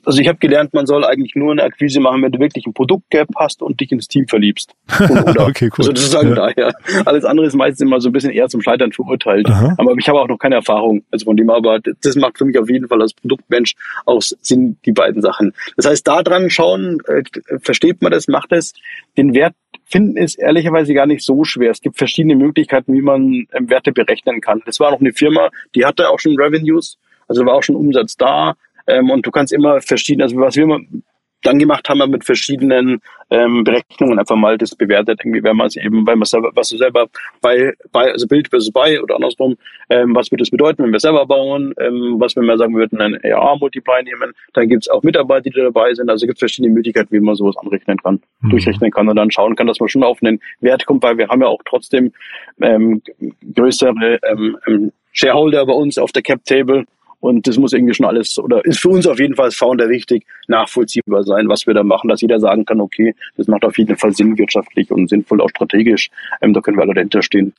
also 0.04 0.20
ich 0.20 0.28
habe 0.28 0.38
gelernt, 0.38 0.72
man 0.74 0.86
soll 0.86 1.04
eigentlich 1.04 1.34
nur 1.34 1.52
eine 1.52 1.62
Akquise 1.62 2.00
machen, 2.00 2.22
wenn 2.22 2.32
du 2.32 2.38
wirklich 2.38 2.66
ein 2.66 2.72
Produktgap 2.72 3.28
hast 3.36 3.62
und 3.62 3.80
dich 3.80 3.92
ins 3.92 4.08
Team 4.08 4.26
verliebst. 4.26 4.72
Oder, 5.00 5.46
okay, 5.46 5.66
cool. 5.66 5.78
Also 5.78 5.90
sozusagen 5.90 6.30
ja. 6.30 6.34
daher. 6.34 6.72
Alles 7.04 7.24
andere 7.24 7.46
ist 7.46 7.54
meistens 7.54 7.80
immer 7.82 8.00
so 8.00 8.08
ein 8.08 8.12
bisschen 8.12 8.30
eher 8.30 8.48
zum 8.48 8.62
Scheitern 8.62 8.92
verurteilt. 8.92 9.46
Aha. 9.48 9.74
Aber 9.78 9.94
ich 9.98 10.08
habe 10.08 10.20
auch 10.20 10.28
noch 10.28 10.38
keine 10.38 10.56
Erfahrung. 10.56 11.04
Also 11.10 11.24
von 11.24 11.36
dem 11.36 11.50
aber, 11.50 11.80
das 11.80 12.16
macht 12.16 12.38
für 12.38 12.44
mich 12.44 12.58
auf 12.58 12.70
jeden 12.70 12.88
Fall 12.88 13.02
als 13.02 13.12
Produktmensch 13.14 13.74
auch 14.06 14.22
Sinn, 14.22 14.76
die 14.86 14.92
beiden 14.92 15.20
Sachen. 15.20 15.52
Das 15.76 15.86
heißt, 15.86 16.06
da 16.06 16.22
dran 16.22 16.48
schauen, 16.50 16.98
äh, 17.06 17.22
versteht 17.60 18.02
man 18.02 18.12
das, 18.12 18.28
macht 18.28 18.52
es. 18.52 18.72
Den 19.16 19.34
Wert 19.34 19.54
finden 19.84 20.16
ist 20.16 20.38
ehrlicherweise 20.38 20.94
gar 20.94 21.06
nicht 21.06 21.24
so 21.24 21.44
schwer. 21.44 21.70
Es 21.70 21.80
gibt 21.80 21.98
verschiedene 21.98 22.36
Möglichkeiten, 22.36 22.94
wie 22.94 23.02
man 23.02 23.46
ähm, 23.52 23.68
Werte 23.68 23.92
berechnen 23.92 24.40
kann. 24.40 24.62
Das 24.64 24.80
war 24.80 24.90
noch 24.90 25.00
eine 25.00 25.12
Firma, 25.12 25.50
die 25.74 25.84
hatte 25.84 26.08
auch 26.08 26.18
schon 26.18 26.38
Revenues, 26.38 26.98
also 27.28 27.44
war 27.44 27.54
auch 27.54 27.62
schon 27.62 27.76
Umsatz 27.76 28.16
da, 28.16 28.54
ähm, 28.86 29.10
und 29.10 29.26
du 29.26 29.30
kannst 29.30 29.52
immer 29.52 29.80
verschiedene, 29.80 30.24
also 30.24 30.36
was 30.36 30.56
wir 30.56 30.64
immer 30.64 30.80
dann 31.42 31.58
gemacht 31.58 31.88
haben, 31.88 31.98
wir 31.98 32.06
mit 32.06 32.24
verschiedenen 32.24 33.00
ähm, 33.30 33.64
Berechnungen 33.64 34.18
einfach 34.18 34.36
mal 34.36 34.56
das 34.58 34.74
bewertet, 34.74 35.20
irgendwie, 35.24 35.42
wenn 35.42 35.56
man 35.56 35.66
es 35.66 35.76
eben, 35.76 36.06
weil 36.06 36.16
man 36.16 36.24
selber, 36.24 36.52
was 36.54 36.68
du 36.68 36.76
selber 36.76 37.06
bei, 37.40 37.74
bei, 37.90 38.12
also 38.12 38.26
Bild 38.26 38.48
versus 38.48 38.70
bei 38.72 39.00
oder 39.02 39.16
andersrum, 39.16 39.56
ähm, 39.90 40.14
was 40.14 40.30
würde 40.30 40.42
das 40.42 40.50
bedeuten, 40.50 40.84
wenn 40.84 40.92
wir 40.92 41.00
selber 41.00 41.26
bauen, 41.26 41.74
ähm, 41.78 42.16
was 42.18 42.36
wenn 42.36 42.44
wir 42.44 42.56
sagen, 42.56 42.74
würden 42.74 43.00
einen 43.00 43.20
AR-Multiply 43.24 44.04
nehmen, 44.04 44.32
dann 44.52 44.68
gibt 44.68 44.84
es 44.84 44.88
auch 44.88 45.02
Mitarbeiter, 45.02 45.50
die 45.50 45.60
dabei 45.60 45.92
sind, 45.94 46.08
also 46.08 46.26
gibt 46.26 46.36
es 46.36 46.40
verschiedene 46.40 46.72
Möglichkeiten, 46.72 47.10
wie 47.10 47.20
man 47.20 47.34
sowas 47.34 47.56
anrechnen 47.56 47.98
kann, 47.98 48.20
mhm. 48.40 48.50
durchrechnen 48.50 48.90
kann 48.90 49.08
und 49.08 49.16
dann 49.16 49.30
schauen 49.30 49.56
kann, 49.56 49.66
dass 49.66 49.80
man 49.80 49.88
schon 49.88 50.04
auf 50.04 50.22
einen 50.22 50.40
Wert 50.60 50.86
kommt, 50.86 51.02
weil 51.02 51.18
wir 51.18 51.28
haben 51.28 51.40
ja 51.40 51.48
auch 51.48 51.62
trotzdem 51.64 52.12
ähm, 52.60 53.02
größere 53.54 54.20
ähm, 54.22 54.56
ähm 54.66 54.92
Shareholder 55.14 55.66
bei 55.66 55.74
uns 55.74 55.98
auf 55.98 56.10
der 56.12 56.22
Cap 56.22 56.42
Table, 56.46 56.86
und 57.22 57.46
das 57.46 57.56
muss 57.56 57.72
irgendwie 57.72 57.94
schon 57.94 58.04
alles, 58.04 58.36
oder 58.36 58.64
ist 58.64 58.80
für 58.80 58.88
uns 58.88 59.06
auf 59.06 59.20
jeden 59.20 59.36
Fall 59.36 59.44
als 59.46 59.54
Founder 59.54 59.88
wichtig, 59.88 60.26
nachvollziehbar 60.48 61.22
sein, 61.22 61.48
was 61.48 61.68
wir 61.68 61.72
da 61.72 61.84
machen, 61.84 62.08
dass 62.08 62.20
jeder 62.20 62.40
sagen 62.40 62.64
kann, 62.64 62.80
okay, 62.80 63.14
das 63.36 63.46
macht 63.46 63.64
auf 63.64 63.78
jeden 63.78 63.96
Fall 63.96 64.12
Sinn 64.12 64.36
wirtschaftlich 64.36 64.90
und 64.90 65.08
sinnvoll 65.08 65.40
auch 65.40 65.48
strategisch. 65.50 66.10
Ähm, 66.40 66.52
da 66.52 66.60
können 66.60 66.76
wir 66.76 66.82
alle 66.82 66.94
dahinter 66.94 67.22
stehen. 67.22 67.52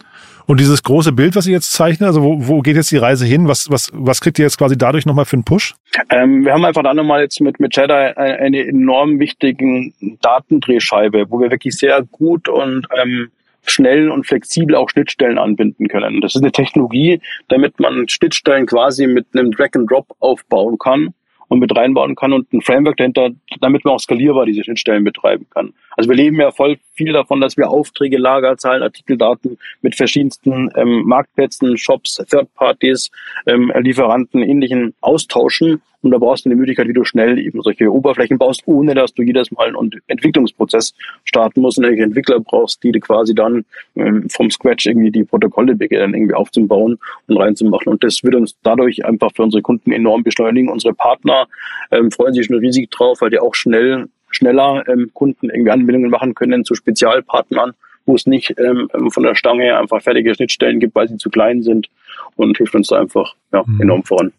Und 0.47 0.59
dieses 0.59 0.83
große 0.83 1.13
Bild, 1.13 1.37
was 1.37 1.45
Sie 1.45 1.53
jetzt 1.53 1.71
zeichnen, 1.71 2.07
also 2.07 2.21
wo, 2.21 2.47
wo 2.47 2.61
geht 2.61 2.75
jetzt 2.75 2.91
die 2.91 2.97
Reise 2.97 3.25
hin? 3.25 3.47
Was, 3.47 3.71
was, 3.71 3.89
was 3.93 4.19
kriegt 4.19 4.37
ihr 4.37 4.43
jetzt 4.43 4.57
quasi 4.57 4.77
dadurch 4.77 5.05
nochmal 5.05 5.23
für 5.23 5.37
einen 5.37 5.45
Push? 5.45 5.75
Ähm, 6.09 6.43
wir 6.43 6.51
haben 6.51 6.65
einfach 6.65 6.83
dann 6.83 6.97
nochmal 6.97 7.21
jetzt 7.21 7.39
mit, 7.39 7.61
mit 7.61 7.73
Jedi 7.73 7.93
eine, 7.93 8.39
eine 8.39 8.67
enorm 8.67 9.19
wichtigen 9.19 9.93
Datendrehscheibe, 10.21 11.27
wo 11.29 11.39
wir 11.39 11.51
wirklich 11.51 11.75
sehr 11.75 12.03
gut 12.11 12.49
und 12.49 12.85
ähm, 13.01 13.29
schnell 13.65 14.09
und 14.09 14.25
flexibel 14.25 14.75
auch 14.75 14.89
Schnittstellen 14.89 15.37
anbinden 15.37 15.87
können. 15.87 16.21
Das 16.21 16.35
ist 16.35 16.41
eine 16.41 16.51
Technologie, 16.51 17.19
damit 17.47 17.79
man 17.79 18.07
Schnittstellen 18.07 18.65
quasi 18.65 19.07
mit 19.07 19.27
einem 19.33 19.51
Drag 19.51 19.69
and 19.75 19.89
Drop 19.89 20.07
aufbauen 20.19 20.77
kann 20.77 21.13
und 21.47 21.59
mit 21.59 21.75
reinbauen 21.75 22.15
kann 22.15 22.33
und 22.33 22.51
ein 22.53 22.61
Framework 22.61 22.97
dahinter, 22.97 23.29
damit 23.61 23.85
man 23.85 23.93
auch 23.93 23.99
skalierbar 23.99 24.45
diese 24.45 24.63
Schnittstellen 24.63 25.03
betreiben 25.03 25.45
kann. 25.49 25.73
Also 25.95 26.09
wir 26.09 26.15
leben 26.15 26.39
ja 26.39 26.51
voll 26.51 26.77
viel 26.93 27.13
davon, 27.13 27.41
dass 27.41 27.57
wir 27.57 27.69
Aufträge, 27.69 28.17
Lagerzahlen, 28.17 28.83
Artikeldaten 28.83 29.57
mit 29.81 29.95
verschiedensten 29.95 30.69
ähm, 30.75 31.03
Marktplätzen, 31.05 31.77
Shops, 31.77 32.23
Third 32.29 32.53
Parties, 32.55 33.11
ähm, 33.47 33.71
Lieferanten, 33.75 34.41
ähnlichen 34.41 34.93
austauschen 35.01 35.81
und 36.03 36.11
da 36.11 36.17
brauchst 36.17 36.45
du 36.45 36.49
eine 36.49 36.57
Möglichkeit, 36.57 36.89
wie 36.89 36.93
du 36.93 37.05
schnell 37.05 37.39
eben 37.39 37.61
solche 37.61 37.91
Oberflächen 37.91 38.37
baust, 38.37 38.63
ohne 38.65 38.93
dass 38.93 39.13
du 39.13 39.23
jedes 39.23 39.51
Mal 39.51 39.69
einen 39.69 40.01
Entwicklungsprozess 40.07 40.93
starten 41.23 41.61
musst 41.61 41.77
und 41.77 41.85
irgendwelche 41.85 42.03
Entwickler 42.03 42.39
brauchst, 42.41 42.83
die 42.83 42.91
du 42.91 42.99
quasi 42.99 43.33
dann 43.33 43.63
ähm, 43.95 44.29
vom 44.29 44.51
Scratch 44.51 44.85
irgendwie 44.85 45.11
die 45.11 45.23
Protokolle 45.23 45.75
beginnen, 45.75 46.13
irgendwie 46.13 46.33
aufzubauen 46.33 46.99
und 47.27 47.37
reinzumachen. 47.37 47.87
Und 47.87 48.03
das 48.03 48.21
wird 48.21 48.35
uns 48.35 48.57
dadurch 48.63 49.05
einfach 49.05 49.31
für 49.33 49.43
unsere 49.43 49.61
Kunden 49.61 49.93
enorm 49.93 50.23
beschleunigen. 50.23 50.69
Unsere 50.69 50.93
Partner 50.93 51.47
ähm, 51.89 52.11
freuen 52.11 52.33
sich 52.33 52.47
schon 52.47 52.57
riesig 52.57 52.91
drauf, 52.91 53.21
weil 53.21 53.29
die 53.29 53.39
auch 53.39 53.55
schnell, 53.55 54.09
schneller 54.35 54.83
ähm, 54.87 55.11
Kunden 55.13 55.49
irgendwie 55.49 55.71
Anbindungen 55.71 56.09
machen 56.09 56.35
können 56.35 56.65
zu 56.65 56.75
Spezialpartnern 56.75 57.73
wo 58.05 58.15
es 58.15 58.25
nicht 58.25 58.53
ähm, 58.57 58.89
von 59.09 59.23
der 59.23 59.35
Stange 59.35 59.77
einfach 59.77 60.01
fertige 60.01 60.33
Schnittstellen 60.35 60.79
gibt, 60.79 60.95
weil 60.95 61.07
sie 61.07 61.17
zu 61.17 61.29
klein 61.29 61.63
sind 61.63 61.87
und 62.35 62.57
hilft 62.57 62.75
uns 62.75 62.87
da 62.87 62.99
einfach 62.99 63.33
ja, 63.51 63.63
mhm. 63.65 63.81
enorm 63.81 64.03
voran. 64.03 64.31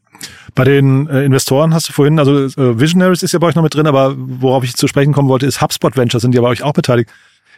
Bei 0.54 0.64
den 0.64 1.08
äh, 1.08 1.24
Investoren 1.24 1.74
hast 1.74 1.88
du 1.88 1.92
vorhin, 1.92 2.18
also 2.18 2.44
äh, 2.44 2.78
Visionaries 2.78 3.22
ist 3.22 3.32
ja 3.32 3.38
bei 3.38 3.48
euch 3.48 3.54
noch 3.54 3.62
mit 3.62 3.74
drin, 3.74 3.86
aber 3.86 4.14
worauf 4.16 4.64
ich 4.64 4.74
zu 4.74 4.86
sprechen 4.86 5.12
kommen 5.12 5.28
wollte, 5.28 5.46
ist 5.46 5.60
HubSpot 5.60 5.96
Ventures, 5.96 6.22
sind 6.22 6.34
ja 6.34 6.40
bei 6.40 6.48
euch 6.48 6.62
auch 6.62 6.72
beteiligt. 6.72 7.10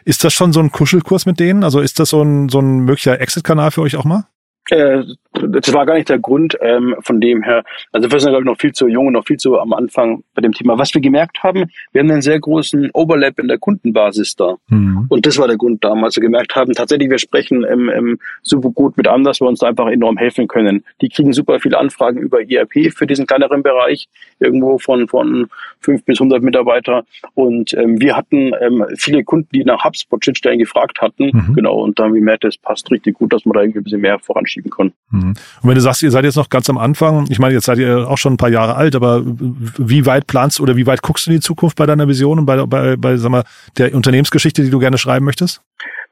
Ist 0.04 0.22
das 0.24 0.32
schon 0.32 0.52
so 0.52 0.60
ein 0.60 0.70
Kuschelkurs 0.70 1.26
mit 1.26 1.40
denen? 1.40 1.64
Also 1.64 1.80
ist 1.80 1.98
das 1.98 2.10
so 2.10 2.22
ein, 2.22 2.48
so 2.48 2.60
ein 2.60 2.80
möglicher 2.80 3.20
Exit-Kanal 3.20 3.72
für 3.72 3.82
euch 3.82 3.96
auch 3.96 4.04
mal? 4.04 4.26
Äh, 4.70 5.04
das 5.42 5.72
war 5.72 5.86
gar 5.86 5.94
nicht 5.94 6.08
der 6.08 6.18
Grund 6.18 6.56
ähm, 6.60 6.96
von 7.00 7.20
dem 7.20 7.42
her. 7.42 7.62
Also 7.92 8.10
wir 8.10 8.20
sind, 8.20 8.30
glaube 8.30 8.44
ich, 8.44 8.46
noch 8.46 8.58
viel 8.58 8.72
zu 8.72 8.88
jung 8.88 9.08
und 9.08 9.12
noch 9.12 9.26
viel 9.26 9.36
zu 9.36 9.58
am 9.58 9.72
Anfang 9.72 10.22
bei 10.34 10.42
dem 10.42 10.52
Thema. 10.52 10.78
Was 10.78 10.94
wir 10.94 11.00
gemerkt 11.00 11.42
haben, 11.42 11.66
wir 11.92 12.00
haben 12.00 12.10
einen 12.10 12.22
sehr 12.22 12.40
großen 12.40 12.90
Overlap 12.92 13.38
in 13.38 13.48
der 13.48 13.58
Kundenbasis 13.58 14.36
da. 14.36 14.56
Mhm. 14.68 15.06
Und 15.08 15.26
das 15.26 15.38
war 15.38 15.46
der 15.46 15.56
Grund 15.56 15.84
damals. 15.84 16.16
Wir 16.16 16.22
gemerkt 16.22 16.56
haben, 16.56 16.72
tatsächlich, 16.72 17.10
wir 17.10 17.18
sprechen 17.18 17.64
ähm, 17.68 17.90
ähm, 17.94 18.18
super 18.42 18.70
gut 18.70 18.96
mit 18.96 19.06
anderen, 19.06 19.24
dass 19.24 19.40
wir 19.40 19.48
uns 19.48 19.60
da 19.60 19.68
einfach 19.68 19.88
enorm 19.88 20.16
helfen 20.16 20.48
können. 20.48 20.84
Die 21.00 21.08
kriegen 21.08 21.32
super 21.32 21.60
viele 21.60 21.78
Anfragen 21.78 22.18
über 22.18 22.40
ERP 22.48 22.92
für 22.94 23.06
diesen 23.06 23.26
kleineren 23.26 23.62
Bereich, 23.62 24.08
irgendwo 24.40 24.78
von, 24.78 25.08
von 25.08 25.48
fünf 25.80 26.04
bis 26.04 26.18
hundert 26.20 26.42
Mitarbeiter. 26.42 27.04
Und 27.34 27.74
ähm, 27.74 28.00
wir 28.00 28.16
hatten 28.16 28.52
ähm, 28.60 28.84
viele 28.96 29.24
Kunden, 29.24 29.48
die 29.52 29.64
nach 29.64 29.84
HubSpot-Schnittstellen 29.84 30.58
gefragt 30.58 31.00
hatten. 31.00 31.30
Mhm. 31.32 31.54
Genau. 31.54 31.82
Und 31.82 31.98
da 31.98 32.04
haben 32.04 32.14
wir 32.14 32.20
gemerkt, 32.20 32.44
das 32.44 32.56
passt 32.56 32.90
richtig 32.90 33.16
gut, 33.18 33.32
dass 33.32 33.44
man 33.44 33.54
da 33.54 33.60
irgendwie 33.60 33.80
ein 33.80 33.84
bisschen 33.84 34.00
mehr 34.00 34.18
voranschieben 34.18 34.55
kann. 34.64 34.92
Mhm. 35.10 35.30
Und 35.30 35.36
wenn 35.62 35.74
du 35.74 35.80
sagst, 35.80 36.02
ihr 36.02 36.10
seid 36.10 36.24
jetzt 36.24 36.36
noch 36.36 36.48
ganz 36.48 36.68
am 36.70 36.78
Anfang, 36.78 37.26
ich 37.28 37.38
meine, 37.38 37.54
jetzt 37.54 37.66
seid 37.66 37.78
ihr 37.78 38.08
auch 38.08 38.18
schon 38.18 38.34
ein 38.34 38.36
paar 38.38 38.50
Jahre 38.50 38.74
alt, 38.74 38.94
aber 38.94 39.22
wie 39.24 40.06
weit 40.06 40.26
planst 40.26 40.60
oder 40.60 40.76
wie 40.76 40.86
weit 40.86 41.02
guckst 41.02 41.26
du 41.26 41.30
in 41.30 41.36
die 41.36 41.40
Zukunft 41.40 41.76
bei 41.76 41.86
deiner 41.86 42.08
Vision 42.08 42.38
und 42.38 42.46
bei, 42.46 42.64
bei, 42.66 42.96
bei 42.96 43.16
sag 43.16 43.30
mal, 43.30 43.44
der 43.78 43.94
Unternehmensgeschichte, 43.94 44.62
die 44.62 44.70
du 44.70 44.78
gerne 44.78 44.98
schreiben 44.98 45.24
möchtest? 45.24 45.62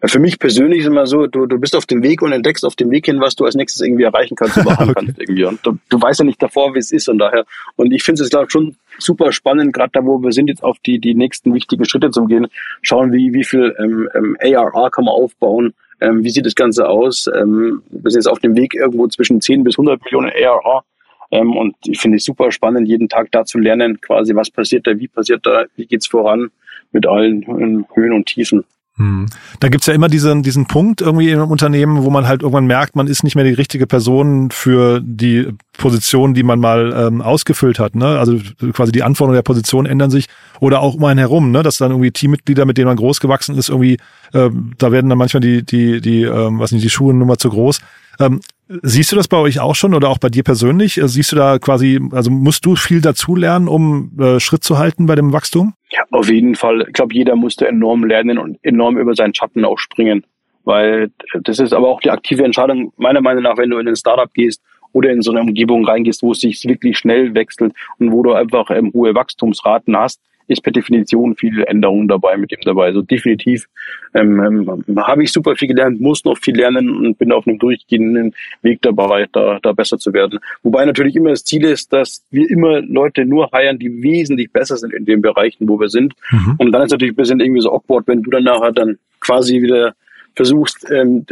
Für 0.06 0.18
mich 0.18 0.38
persönlich 0.38 0.80
ist 0.80 0.86
immer 0.86 1.06
so, 1.06 1.26
du, 1.26 1.46
du 1.46 1.58
bist 1.58 1.74
auf 1.74 1.86
dem 1.86 2.02
Weg 2.02 2.20
und 2.20 2.32
entdeckst 2.32 2.64
auf 2.64 2.76
dem 2.76 2.90
Weg 2.90 3.06
hin, 3.06 3.20
was 3.20 3.36
du 3.36 3.44
als 3.44 3.54
nächstes 3.54 3.80
irgendwie 3.80 4.02
erreichen 4.02 4.34
kannst 4.34 4.56
machen 4.64 4.90
okay. 4.90 4.92
kannst 4.94 5.20
irgendwie. 5.20 5.44
Und 5.44 5.60
du, 5.64 5.78
du 5.88 6.00
weißt 6.00 6.20
ja 6.20 6.24
nicht 6.24 6.42
davor, 6.42 6.74
wie 6.74 6.78
es 6.78 6.92
ist 6.92 7.08
und 7.08 7.18
daher. 7.18 7.44
Und 7.76 7.92
ich 7.92 8.02
finde 8.02 8.22
es, 8.22 8.30
glaube 8.30 8.46
ich, 8.46 8.52
schon 8.52 8.76
super 8.98 9.32
spannend, 9.32 9.72
gerade 9.72 9.90
da, 9.92 10.04
wo 10.04 10.18
wir 10.18 10.32
sind, 10.32 10.48
jetzt 10.48 10.62
auf 10.62 10.78
die, 10.80 10.98
die 10.98 11.14
nächsten 11.14 11.54
wichtigen 11.54 11.84
Schritte 11.84 12.10
zu 12.10 12.26
gehen. 12.26 12.48
Schauen, 12.82 13.12
wie, 13.12 13.32
wie 13.32 13.44
viel 13.44 13.74
ähm, 13.78 14.08
ähm, 14.14 14.36
ARR 14.40 14.90
kann 14.90 15.04
man 15.04 15.14
aufbauen, 15.14 15.74
ähm, 16.00 16.22
wie 16.24 16.30
sieht 16.30 16.44
das 16.44 16.54
Ganze 16.54 16.88
aus? 16.88 17.28
Ähm, 17.34 17.82
wir 17.90 18.10
sind 18.10 18.20
jetzt 18.20 18.28
auf 18.28 18.40
dem 18.40 18.56
Weg 18.56 18.74
irgendwo 18.74 19.06
zwischen 19.08 19.40
10 19.40 19.64
bis 19.64 19.74
100 19.74 20.04
Millionen 20.04 20.30
ARR. 20.30 20.84
Ähm, 21.30 21.56
und 21.56 21.76
ich 21.86 21.98
finde 21.98 22.18
es 22.18 22.24
super 22.24 22.52
spannend, 22.52 22.88
jeden 22.88 23.08
Tag 23.08 23.30
da 23.32 23.44
zu 23.44 23.58
lernen, 23.58 24.00
quasi, 24.00 24.34
was 24.34 24.50
passiert 24.50 24.86
da, 24.86 24.98
wie 24.98 25.08
passiert 25.08 25.46
da, 25.46 25.64
wie 25.76 25.86
geht's 25.86 26.06
voran 26.06 26.50
mit 26.92 27.06
allen 27.06 27.46
Höhen 27.94 28.12
und 28.12 28.26
Tiefen. 28.26 28.64
Hm. 28.96 29.26
Da 29.58 29.68
gibt's 29.68 29.86
ja 29.86 29.94
immer 29.94 30.08
diesen, 30.08 30.44
diesen 30.44 30.66
Punkt 30.66 31.00
irgendwie 31.00 31.30
im 31.30 31.50
Unternehmen, 31.50 32.04
wo 32.04 32.10
man 32.10 32.28
halt 32.28 32.42
irgendwann 32.42 32.66
merkt, 32.66 32.94
man 32.94 33.08
ist 33.08 33.24
nicht 33.24 33.34
mehr 33.34 33.44
die 33.44 33.52
richtige 33.52 33.88
Person 33.88 34.52
für 34.52 35.00
die 35.02 35.48
Position, 35.76 36.32
die 36.32 36.44
man 36.44 36.60
mal 36.60 36.94
ähm, 36.96 37.20
ausgefüllt 37.20 37.80
hat. 37.80 37.96
Ne? 37.96 38.06
Also 38.06 38.38
quasi 38.72 38.92
die 38.92 39.02
Anforderungen 39.02 39.34
der 39.34 39.42
Position 39.42 39.86
ändern 39.86 40.10
sich 40.10 40.28
oder 40.60 40.80
auch 40.80 40.94
um 40.94 41.04
einen 41.04 41.18
herum, 41.18 41.50
ne? 41.50 41.64
dass 41.64 41.78
dann 41.78 41.90
irgendwie 41.90 42.12
Teammitglieder, 42.12 42.66
mit 42.66 42.78
denen 42.78 42.86
man 42.86 42.96
groß 42.96 43.18
gewachsen 43.18 43.58
ist, 43.58 43.68
irgendwie, 43.68 43.98
äh, 44.32 44.50
da 44.78 44.92
werden 44.92 45.08
dann 45.08 45.18
manchmal 45.18 45.40
die, 45.40 45.64
die, 45.64 46.00
die, 46.00 46.22
ähm, 46.22 46.60
was 46.60 46.70
nicht, 46.70 46.84
die 46.84 46.90
Schuhe 46.90 47.12
nur 47.12 47.26
mal 47.26 47.38
zu 47.38 47.50
groß. 47.50 47.80
Ähm, 48.20 48.40
Siehst 48.82 49.12
du 49.12 49.16
das 49.16 49.28
bei 49.28 49.36
euch 49.36 49.60
auch 49.60 49.74
schon 49.74 49.92
oder 49.92 50.08
auch 50.08 50.16
bei 50.16 50.30
dir 50.30 50.42
persönlich? 50.42 50.98
Siehst 51.04 51.32
du 51.32 51.36
da 51.36 51.58
quasi, 51.58 52.00
also 52.12 52.30
musst 52.30 52.64
du 52.64 52.76
viel 52.76 53.02
dazulernen, 53.02 53.68
um 53.68 54.18
äh, 54.18 54.40
Schritt 54.40 54.64
zu 54.64 54.78
halten 54.78 55.04
bei 55.04 55.14
dem 55.16 55.32
Wachstum? 55.34 55.74
Auf 56.10 56.28
jeden 56.28 56.54
Fall. 56.54 56.84
Ich 56.86 56.92
glaube, 56.92 57.14
jeder 57.14 57.36
musste 57.36 57.68
enorm 57.68 58.04
lernen 58.04 58.38
und 58.38 58.58
enorm 58.62 58.98
über 58.98 59.14
seinen 59.14 59.34
Schatten 59.34 59.64
auch 59.64 59.78
springen. 59.78 60.24
Weil 60.64 61.10
das 61.42 61.58
ist 61.58 61.74
aber 61.74 61.88
auch 61.88 62.00
die 62.00 62.10
aktive 62.10 62.44
Entscheidung, 62.44 62.92
meiner 62.96 63.20
Meinung 63.20 63.42
nach, 63.42 63.58
wenn 63.58 63.70
du 63.70 63.78
in 63.78 63.88
ein 63.88 63.96
Startup 63.96 64.32
gehst 64.32 64.62
oder 64.92 65.10
in 65.10 65.20
so 65.20 65.30
eine 65.30 65.42
Umgebung 65.42 65.84
reingehst, 65.84 66.22
wo 66.22 66.32
es 66.32 66.40
sich 66.40 66.64
wirklich 66.64 66.96
schnell 66.96 67.34
wechselt 67.34 67.74
und 67.98 68.12
wo 68.12 68.22
du 68.22 68.32
einfach 68.32 68.70
ähm, 68.70 68.90
hohe 68.94 69.14
Wachstumsraten 69.14 69.96
hast, 69.96 70.20
ist 70.46 70.62
per 70.62 70.72
Definition 70.72 71.36
viel 71.36 71.64
Änderung 71.64 72.08
dabei 72.08 72.36
mit 72.36 72.50
dem 72.50 72.60
dabei. 72.62 72.86
Also 72.86 73.02
definitiv 73.02 73.66
ähm, 74.14 74.40
ähm, 74.40 74.96
habe 74.98 75.22
ich 75.24 75.32
super 75.32 75.56
viel 75.56 75.68
gelernt, 75.68 76.00
muss 76.00 76.24
noch 76.24 76.38
viel 76.38 76.56
lernen 76.56 76.88
und 76.88 77.18
bin 77.18 77.32
auf 77.32 77.46
einem 77.46 77.58
durchgehenden 77.58 78.34
Weg 78.62 78.82
dabei, 78.82 79.26
da, 79.32 79.58
da 79.62 79.72
besser 79.72 79.98
zu 79.98 80.12
werden. 80.12 80.38
Wobei 80.62 80.84
natürlich 80.84 81.16
immer 81.16 81.30
das 81.30 81.44
Ziel 81.44 81.64
ist, 81.64 81.92
dass 81.92 82.24
wir 82.30 82.48
immer 82.50 82.80
Leute 82.80 83.24
nur 83.24 83.50
heiern, 83.52 83.78
die 83.78 84.02
wesentlich 84.02 84.52
besser 84.52 84.76
sind 84.76 84.92
in 84.92 85.04
den 85.04 85.22
Bereichen, 85.22 85.68
wo 85.68 85.78
wir 85.80 85.88
sind. 85.88 86.14
Mhm. 86.30 86.54
Und 86.58 86.72
dann 86.72 86.82
ist 86.82 86.92
natürlich 86.92 87.14
ein 87.14 87.16
bisschen 87.16 87.40
irgendwie 87.40 87.62
so 87.62 87.72
awkward, 87.72 88.06
wenn 88.06 88.22
du 88.22 88.30
dann 88.30 88.44
nachher 88.44 88.72
dann 88.72 88.98
quasi 89.20 89.62
wieder 89.62 89.94
versuchst, 90.34 90.86
ähm, 90.90 91.24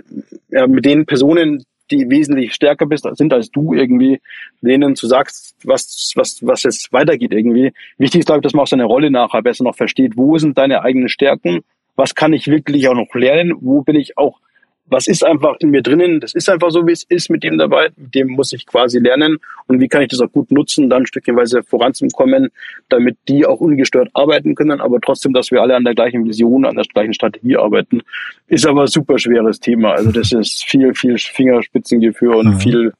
ja, 0.50 0.66
mit 0.66 0.84
den 0.84 1.06
Personen, 1.06 1.64
die 1.92 2.10
wesentlich 2.10 2.54
stärker 2.54 2.86
bist, 2.86 3.06
sind 3.16 3.32
als 3.32 3.50
du 3.50 3.74
irgendwie, 3.74 4.20
denen 4.60 4.96
zu 4.96 5.06
sagst, 5.06 5.54
was, 5.64 6.12
was, 6.16 6.38
was 6.42 6.62
jetzt 6.62 6.92
weitergeht 6.92 7.32
irgendwie. 7.32 7.72
Wichtig 7.98 8.20
ist, 8.20 8.26
glaube 8.26 8.40
ich, 8.40 8.42
dass 8.42 8.54
man 8.54 8.62
auch 8.62 8.68
seine 8.68 8.84
Rolle 8.84 9.10
nachher 9.10 9.42
besser 9.42 9.64
noch 9.64 9.76
versteht. 9.76 10.16
Wo 10.16 10.38
sind 10.38 10.58
deine 10.58 10.82
eigenen 10.82 11.08
Stärken? 11.08 11.60
Was 11.94 12.14
kann 12.14 12.32
ich 12.32 12.46
wirklich 12.48 12.88
auch 12.88 12.94
noch 12.94 13.14
lernen? 13.14 13.54
Wo 13.60 13.82
bin 13.82 13.96
ich 13.96 14.16
auch 14.16 14.40
was 14.86 15.06
ist 15.06 15.24
einfach 15.24 15.56
in 15.60 15.70
mir 15.70 15.82
drinnen, 15.82 16.20
das 16.20 16.34
ist 16.34 16.48
einfach 16.48 16.70
so, 16.70 16.86
wie 16.86 16.92
es 16.92 17.02
ist 17.04 17.30
mit 17.30 17.42
dem 17.44 17.56
dabei, 17.56 17.90
mit 17.96 18.14
dem 18.14 18.28
muss 18.28 18.52
ich 18.52 18.66
quasi 18.66 18.98
lernen 18.98 19.38
und 19.66 19.80
wie 19.80 19.88
kann 19.88 20.02
ich 20.02 20.08
das 20.08 20.20
auch 20.20 20.30
gut 20.30 20.50
nutzen, 20.50 20.90
dann 20.90 21.06
stückchenweise 21.06 21.62
voranzukommen, 21.62 22.50
damit 22.88 23.16
die 23.28 23.46
auch 23.46 23.60
ungestört 23.60 24.10
arbeiten 24.12 24.54
können, 24.54 24.80
aber 24.80 25.00
trotzdem, 25.00 25.32
dass 25.32 25.50
wir 25.50 25.62
alle 25.62 25.76
an 25.76 25.84
der 25.84 25.94
gleichen 25.94 26.24
Vision, 26.26 26.64
an 26.64 26.76
der 26.76 26.84
gleichen 26.84 27.14
Strategie 27.14 27.56
arbeiten, 27.56 28.02
ist 28.48 28.66
aber 28.66 28.82
ein 28.82 28.88
super 28.88 29.18
schweres 29.18 29.60
Thema. 29.60 29.92
Also 29.92 30.12
das 30.12 30.32
ist 30.32 30.64
viel, 30.64 30.94
viel 30.94 31.16
Fingerspitzengefühl 31.16 32.34
und 32.34 32.54
mhm. 32.54 32.58
viel, 32.58 32.92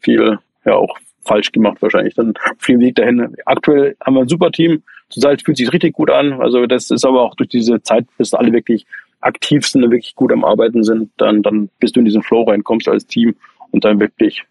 viel, 0.00 0.38
ja 0.64 0.74
auch 0.74 0.98
falsch 1.26 1.52
gemacht 1.52 1.78
wahrscheinlich 1.80 2.14
dann 2.14 2.34
auf 2.36 2.66
dem 2.66 2.80
Weg 2.80 2.94
dahin. 2.94 3.36
Aktuell 3.44 3.96
haben 4.04 4.14
wir 4.14 4.22
ein 4.22 4.28
super 4.28 4.50
Team. 4.50 4.82
Zurzeit 5.08 5.42
fühlt 5.42 5.56
sich 5.56 5.72
richtig 5.72 5.94
gut 5.94 6.10
an. 6.10 6.40
Also 6.40 6.66
das 6.66 6.90
ist 6.90 7.04
aber 7.04 7.22
auch 7.22 7.34
durch 7.34 7.48
diese 7.48 7.82
Zeit, 7.82 8.06
bis 8.16 8.34
alle 8.34 8.52
wirklich 8.52 8.86
aktiv 9.26 9.66
sind 9.66 9.84
und 9.84 9.90
wirklich 9.90 10.14
gut 10.14 10.32
am 10.32 10.44
Arbeiten 10.44 10.82
sind, 10.82 11.10
dann, 11.18 11.42
dann 11.42 11.68
bist 11.78 11.96
du 11.96 12.00
in 12.00 12.06
diesen 12.06 12.22
Flow 12.22 12.44
reinkommst 12.44 12.88
als 12.88 13.06
Team 13.06 13.34
und 13.70 13.84
dann 13.84 14.00
wirklich 14.00 14.44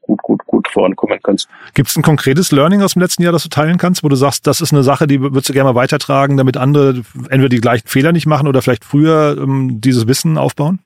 gut, 0.00 0.22
gut, 0.22 0.44
gut 0.46 0.68
vorankommen 0.68 1.18
kannst. 1.22 1.48
Gibt 1.74 1.88
es 1.88 1.96
ein 1.96 2.02
konkretes 2.02 2.52
Learning 2.52 2.82
aus 2.82 2.94
dem 2.94 3.02
letzten 3.02 3.22
Jahr, 3.22 3.32
das 3.32 3.42
du 3.42 3.48
teilen 3.48 3.78
kannst, 3.78 4.04
wo 4.04 4.08
du 4.08 4.16
sagst, 4.16 4.46
das 4.46 4.60
ist 4.60 4.72
eine 4.72 4.82
Sache, 4.82 5.06
die 5.06 5.20
würdest 5.20 5.48
du 5.48 5.52
gerne 5.52 5.72
mal 5.72 5.80
weitertragen, 5.80 6.36
damit 6.36 6.56
andere 6.56 7.02
entweder 7.30 7.48
die 7.48 7.60
gleichen 7.60 7.88
Fehler 7.88 8.12
nicht 8.12 8.26
machen 8.26 8.48
oder 8.48 8.62
vielleicht 8.62 8.84
früher 8.84 9.36
ähm, 9.38 9.80
dieses 9.80 10.06
Wissen 10.06 10.38
aufbauen? 10.38 10.80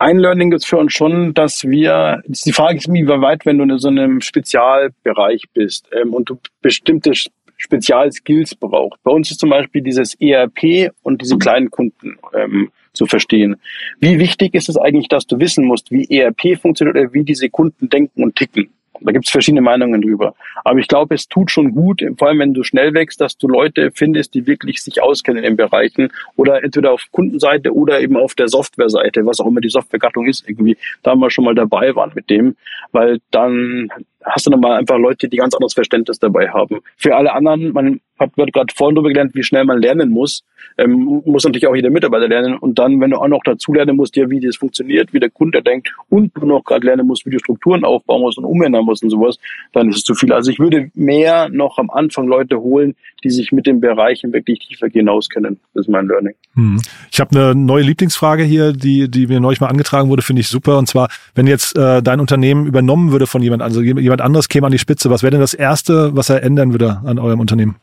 Ein 0.00 0.18
Learning 0.18 0.52
es 0.52 0.64
für 0.64 0.76
uns 0.76 0.92
schon, 0.92 1.34
dass 1.34 1.64
wir, 1.64 2.22
die 2.26 2.52
Frage 2.52 2.78
ist, 2.78 2.92
wie 2.92 3.06
weit, 3.08 3.44
wenn 3.44 3.58
du 3.58 3.64
in 3.64 3.78
so 3.78 3.88
einem 3.88 4.20
Spezialbereich 4.20 5.44
bist 5.52 5.88
ähm, 5.92 6.14
und 6.14 6.30
du 6.30 6.38
bestimmte 6.62 7.14
Spezialskills 7.58 8.54
braucht. 8.54 9.02
Bei 9.02 9.10
uns 9.10 9.30
ist 9.30 9.40
zum 9.40 9.50
Beispiel 9.50 9.82
dieses 9.82 10.14
ERP 10.14 10.92
und 11.02 11.20
diese 11.20 11.36
kleinen 11.36 11.70
Kunden 11.70 12.16
ähm, 12.34 12.70
zu 12.92 13.06
verstehen. 13.06 13.56
Wie 14.00 14.18
wichtig 14.18 14.54
ist 14.54 14.68
es 14.68 14.76
eigentlich, 14.76 15.08
dass 15.08 15.26
du 15.26 15.38
wissen 15.38 15.66
musst, 15.66 15.90
wie 15.90 16.08
ERP 16.08 16.58
funktioniert 16.60 16.96
oder 16.96 17.12
wie 17.12 17.24
diese 17.24 17.50
Kunden 17.50 17.90
denken 17.90 18.22
und 18.22 18.36
ticken? 18.36 18.70
Da 19.00 19.12
gibt 19.12 19.26
es 19.26 19.30
verschiedene 19.30 19.60
Meinungen 19.60 20.02
drüber. 20.02 20.34
Aber 20.64 20.78
ich 20.78 20.88
glaube, 20.88 21.14
es 21.14 21.28
tut 21.28 21.50
schon 21.50 21.72
gut, 21.72 22.02
vor 22.16 22.28
allem 22.28 22.40
wenn 22.40 22.54
du 22.54 22.62
schnell 22.62 22.94
wächst, 22.94 23.20
dass 23.20 23.36
du 23.36 23.48
Leute 23.48 23.90
findest, 23.94 24.34
die 24.34 24.46
wirklich 24.46 24.82
sich 24.82 25.02
auskennen 25.02 25.44
in 25.44 25.50
den 25.50 25.56
Bereichen 25.56 26.10
oder 26.36 26.62
entweder 26.64 26.92
auf 26.92 27.04
Kundenseite 27.12 27.74
oder 27.74 28.00
eben 28.00 28.16
auf 28.16 28.34
der 28.34 28.48
Softwareseite, 28.48 29.24
was 29.24 29.40
auch 29.40 29.46
immer 29.46 29.60
die 29.60 29.68
Softwaregattung 29.68 30.26
ist, 30.26 30.48
irgendwie 30.48 30.76
da 31.02 31.14
mal 31.14 31.30
schon 31.30 31.44
mal 31.44 31.54
dabei 31.54 31.94
waren 31.94 32.12
mit 32.14 32.28
dem, 32.30 32.56
weil 32.92 33.20
dann 33.30 33.88
hast 34.24 34.46
du 34.46 34.50
nochmal 34.50 34.78
einfach 34.78 34.98
Leute, 34.98 35.28
die 35.28 35.36
ganz 35.36 35.54
anderes 35.54 35.74
Verständnis 35.74 36.18
dabei 36.18 36.48
haben. 36.48 36.80
Für 36.96 37.16
alle 37.16 37.32
anderen, 37.32 37.72
man 37.72 38.00
hat 38.18 38.34
gerade 38.34 38.74
vorhin 38.74 38.96
darüber 38.96 39.10
gelernt, 39.10 39.34
wie 39.34 39.42
schnell 39.42 39.64
man 39.64 39.80
lernen 39.80 40.10
muss, 40.10 40.42
ähm, 40.76 41.22
muss 41.24 41.44
natürlich 41.44 41.66
auch 41.66 41.74
jeder 41.74 41.90
Mitarbeiter 41.90 42.28
lernen. 42.28 42.56
Und 42.56 42.78
dann, 42.78 43.00
wenn 43.00 43.10
du 43.10 43.16
auch 43.18 43.28
noch 43.28 43.42
dazu 43.44 43.72
lernen 43.72 43.96
musst, 43.96 44.16
ja, 44.16 44.28
wie 44.30 44.40
das 44.40 44.56
funktioniert, 44.56 45.12
wie 45.12 45.20
der 45.20 45.30
Kunde 45.30 45.62
denkt 45.62 45.92
und 46.08 46.32
du 46.36 46.46
noch 46.46 46.64
gerade 46.64 46.86
lernen 46.86 47.06
musst, 47.06 47.26
wie 47.26 47.30
du 47.30 47.38
Strukturen 47.38 47.84
aufbauen 47.84 48.22
musst 48.22 48.38
und 48.38 48.44
umändern 48.44 48.84
musst 48.84 49.02
und 49.02 49.10
sowas, 49.10 49.38
dann 49.72 49.88
ist 49.88 49.96
es 49.96 50.02
zu 50.04 50.14
viel. 50.14 50.32
Also 50.32 50.50
ich 50.50 50.58
würde 50.58 50.90
mehr 50.94 51.48
noch 51.48 51.78
am 51.78 51.90
Anfang 51.90 52.26
Leute 52.26 52.60
holen, 52.60 52.94
die 53.24 53.30
sich 53.30 53.52
mit 53.52 53.66
den 53.66 53.80
Bereichen 53.80 54.32
wirklich 54.32 54.60
tiefer 54.60 54.88
gehen 54.88 55.08
auskennen. 55.08 55.58
Das 55.74 55.86
ist 55.86 55.90
mein 55.90 56.06
Learning. 56.06 56.34
Hm. 56.54 56.80
Ich 57.10 57.20
habe 57.20 57.38
eine 57.38 57.54
neue 57.54 57.82
Lieblingsfrage 57.82 58.44
hier, 58.44 58.72
die, 58.72 59.10
die 59.10 59.26
mir 59.26 59.40
neulich 59.40 59.60
mal 59.60 59.68
angetragen 59.68 60.08
wurde, 60.08 60.22
finde 60.22 60.40
ich 60.40 60.48
super. 60.48 60.78
Und 60.78 60.86
zwar, 60.86 61.08
wenn 61.34 61.46
jetzt 61.46 61.76
äh, 61.76 62.02
dein 62.02 62.20
Unternehmen 62.20 62.66
übernommen 62.66 63.10
würde 63.12 63.26
von 63.26 63.42
jemand, 63.42 63.62
also 63.62 63.80
jemand 64.08 64.22
anderes 64.22 64.48
käme 64.48 64.66
an 64.66 64.72
die 64.72 64.78
Spitze, 64.78 65.10
was 65.10 65.22
wäre 65.22 65.32
denn 65.32 65.40
das 65.40 65.54
Erste, 65.54 66.16
was 66.16 66.30
er 66.30 66.42
ändern 66.42 66.72
würde 66.72 67.00
an 67.04 67.18
eurem 67.18 67.40
Unternehmen? 67.40 67.76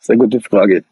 Sehr 0.00 0.16
gute 0.16 0.40
Frage. 0.40 0.84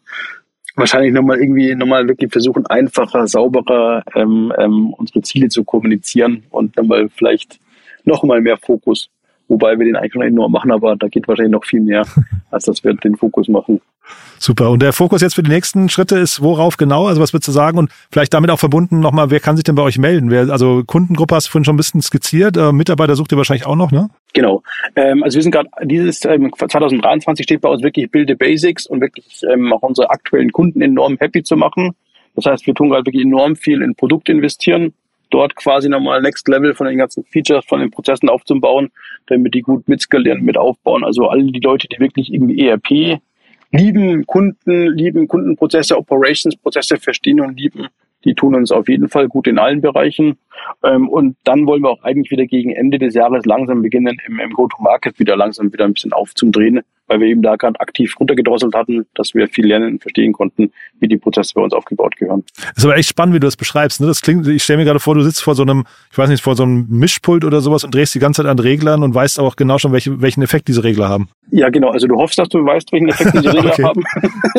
Wahrscheinlich 0.75 1.13
nochmal 1.13 1.39
irgendwie 1.39 1.73
nochmal 1.75 2.07
wirklich 2.07 2.31
versuchen, 2.31 2.65
einfacher, 2.67 3.27
sauberer 3.27 4.03
ähm, 4.15 4.53
ähm, 4.57 4.93
unsere 4.93 5.21
Ziele 5.21 5.49
zu 5.49 5.63
kommunizieren 5.63 6.43
und 6.49 6.75
nochmal 6.77 7.09
vielleicht 7.09 7.59
nochmal 8.03 8.41
mehr 8.41 8.57
Fokus 8.57 9.09
Wobei 9.51 9.77
wir 9.77 9.85
den 9.85 9.97
eigentlich 9.97 10.13
schon 10.13 10.21
enorm 10.21 10.53
machen, 10.53 10.71
aber 10.71 10.95
da 10.95 11.09
geht 11.09 11.27
wahrscheinlich 11.27 11.51
noch 11.51 11.65
viel 11.65 11.81
mehr, 11.81 12.05
als 12.51 12.63
dass 12.63 12.85
wir 12.85 12.93
den 12.93 13.17
Fokus 13.17 13.49
machen. 13.49 13.81
Super. 14.39 14.69
Und 14.69 14.81
der 14.81 14.93
Fokus 14.93 15.21
jetzt 15.21 15.35
für 15.35 15.43
die 15.43 15.51
nächsten 15.51 15.89
Schritte 15.89 16.17
ist 16.17 16.41
worauf 16.41 16.77
genau? 16.77 17.07
Also 17.07 17.19
was 17.19 17.33
würdest 17.33 17.49
du 17.49 17.51
sagen? 17.51 17.77
Und 17.77 17.91
vielleicht 18.11 18.33
damit 18.33 18.49
auch 18.49 18.59
verbunden 18.59 19.01
nochmal, 19.01 19.29
wer 19.29 19.41
kann 19.41 19.57
sich 19.57 19.65
denn 19.65 19.75
bei 19.75 19.83
euch 19.83 19.97
melden? 19.97 20.31
Wer, 20.31 20.49
also 20.49 20.83
Kundengruppe 20.85 21.35
hast 21.35 21.47
du 21.47 21.51
vorhin 21.51 21.65
schon 21.65 21.73
ein 21.73 21.77
bisschen 21.77 22.01
skizziert. 22.01 22.55
Äh, 22.55 22.71
Mitarbeiter 22.71 23.17
sucht 23.17 23.33
ihr 23.33 23.37
wahrscheinlich 23.37 23.65
auch 23.65 23.75
noch, 23.75 23.91
ne? 23.91 24.09
Genau. 24.31 24.63
Ähm, 24.95 25.21
also 25.21 25.35
wir 25.35 25.43
sind 25.43 25.51
gerade, 25.51 25.69
dieses 25.83 26.23
ähm, 26.23 26.49
2023 26.57 27.43
steht 27.43 27.59
bei 27.59 27.67
uns 27.67 27.83
wirklich 27.83 28.09
Build 28.09 28.29
the 28.29 28.35
Basics 28.35 28.87
und 28.87 29.01
wirklich 29.01 29.41
ähm, 29.51 29.73
auch 29.73 29.81
unsere 29.81 30.11
aktuellen 30.11 30.53
Kunden 30.53 30.81
enorm 30.81 31.17
happy 31.19 31.43
zu 31.43 31.57
machen. 31.57 31.91
Das 32.35 32.45
heißt, 32.45 32.65
wir 32.67 32.73
tun 32.73 32.89
gerade 32.89 33.05
wirklich 33.05 33.25
enorm 33.25 33.57
viel 33.57 33.81
in 33.81 33.95
Produkt 33.95 34.29
investieren 34.29 34.93
dort 35.31 35.55
quasi 35.55 35.89
nochmal 35.89 36.21
Next 36.21 36.47
Level 36.47 36.75
von 36.75 36.87
den 36.87 36.97
ganzen 36.97 37.23
Features, 37.23 37.65
von 37.65 37.79
den 37.79 37.89
Prozessen 37.89 38.29
aufzubauen, 38.29 38.91
damit 39.27 39.53
die 39.55 39.61
gut 39.61 39.87
mitskalieren, 39.87 40.43
mit 40.43 40.57
aufbauen. 40.57 41.03
Also 41.03 41.27
alle 41.27 41.43
die 41.43 41.59
Leute, 41.59 41.87
die 41.87 41.99
wirklich 41.99 42.31
irgendwie 42.31 42.67
ERP 42.67 43.19
lieben, 43.71 44.25
Kunden, 44.25 44.95
lieben 44.95 45.27
Kundenprozesse, 45.27 45.97
Operations-Prozesse 45.97 46.97
verstehen 46.97 47.39
und 47.39 47.59
lieben, 47.59 47.87
die 48.25 48.35
tun 48.35 48.55
uns 48.55 48.71
auf 48.71 48.87
jeden 48.87 49.09
Fall 49.09 49.27
gut 49.27 49.47
in 49.47 49.57
allen 49.57 49.81
Bereichen. 49.81 50.37
Ähm, 50.83 51.09
und 51.09 51.37
dann 51.43 51.65
wollen 51.67 51.83
wir 51.83 51.89
auch 51.89 52.03
eigentlich 52.03 52.31
wieder 52.31 52.45
gegen 52.45 52.71
Ende 52.71 52.99
des 52.99 53.13
Jahres 53.13 53.45
langsam 53.45 53.81
beginnen, 53.81 54.17
im, 54.27 54.39
im 54.39 54.51
Go-to-Market 54.51 55.19
wieder 55.19 55.35
langsam 55.35 55.71
wieder 55.71 55.85
ein 55.85 55.93
bisschen 55.93 56.13
aufzudrehen, 56.13 56.81
weil 57.07 57.19
wir 57.19 57.27
eben 57.27 57.41
da 57.41 57.55
gerade 57.55 57.79
aktiv 57.79 58.15
runtergedrosselt 58.19 58.73
hatten, 58.73 59.05
dass 59.15 59.33
wir 59.33 59.47
viel 59.47 59.67
lernen 59.67 59.93
und 59.93 60.01
verstehen 60.01 60.33
konnten, 60.33 60.71
wie 60.99 61.07
die 61.07 61.17
Prozesse 61.17 61.53
bei 61.55 61.61
uns 61.61 61.73
aufgebaut 61.73 62.15
gehören. 62.17 62.43
Das 62.57 62.77
ist 62.77 62.85
aber 62.85 62.97
echt 62.97 63.09
spannend, 63.09 63.35
wie 63.35 63.39
du 63.39 63.47
das 63.47 63.57
beschreibst. 63.57 64.01
Ne? 64.01 64.07
Das 64.07 64.21
klingt, 64.21 64.47
ich 64.47 64.63
stelle 64.63 64.79
mir 64.79 64.85
gerade 64.85 64.99
vor, 64.99 65.15
du 65.15 65.21
sitzt 65.21 65.43
vor 65.43 65.55
so 65.55 65.63
einem, 65.63 65.85
ich 66.11 66.17
weiß 66.17 66.29
nicht, 66.29 66.41
vor 66.41 66.55
so 66.55 66.63
einem 66.63 66.87
Mischpult 66.89 67.43
oder 67.43 67.61
sowas 67.61 67.83
und 67.83 67.93
drehst 67.93 68.15
die 68.15 68.19
ganze 68.19 68.41
Zeit 68.41 68.49
an 68.49 68.59
Reglern 68.59 69.03
und 69.03 69.13
weißt 69.13 69.39
auch 69.39 69.55
genau 69.55 69.77
schon, 69.77 69.91
welche, 69.91 70.21
welchen 70.21 70.41
Effekt 70.41 70.67
diese 70.67 70.83
Regler 70.83 71.09
haben. 71.09 71.29
Ja, 71.51 71.69
genau. 71.69 71.89
Also 71.89 72.07
du 72.07 72.15
hoffst, 72.17 72.39
dass 72.39 72.49
du 72.49 72.65
weißt, 72.65 72.91
welchen 72.91 73.09
Effekt 73.09 73.33
diese 73.33 73.53
Regler 73.53 73.77
haben. 73.77 74.03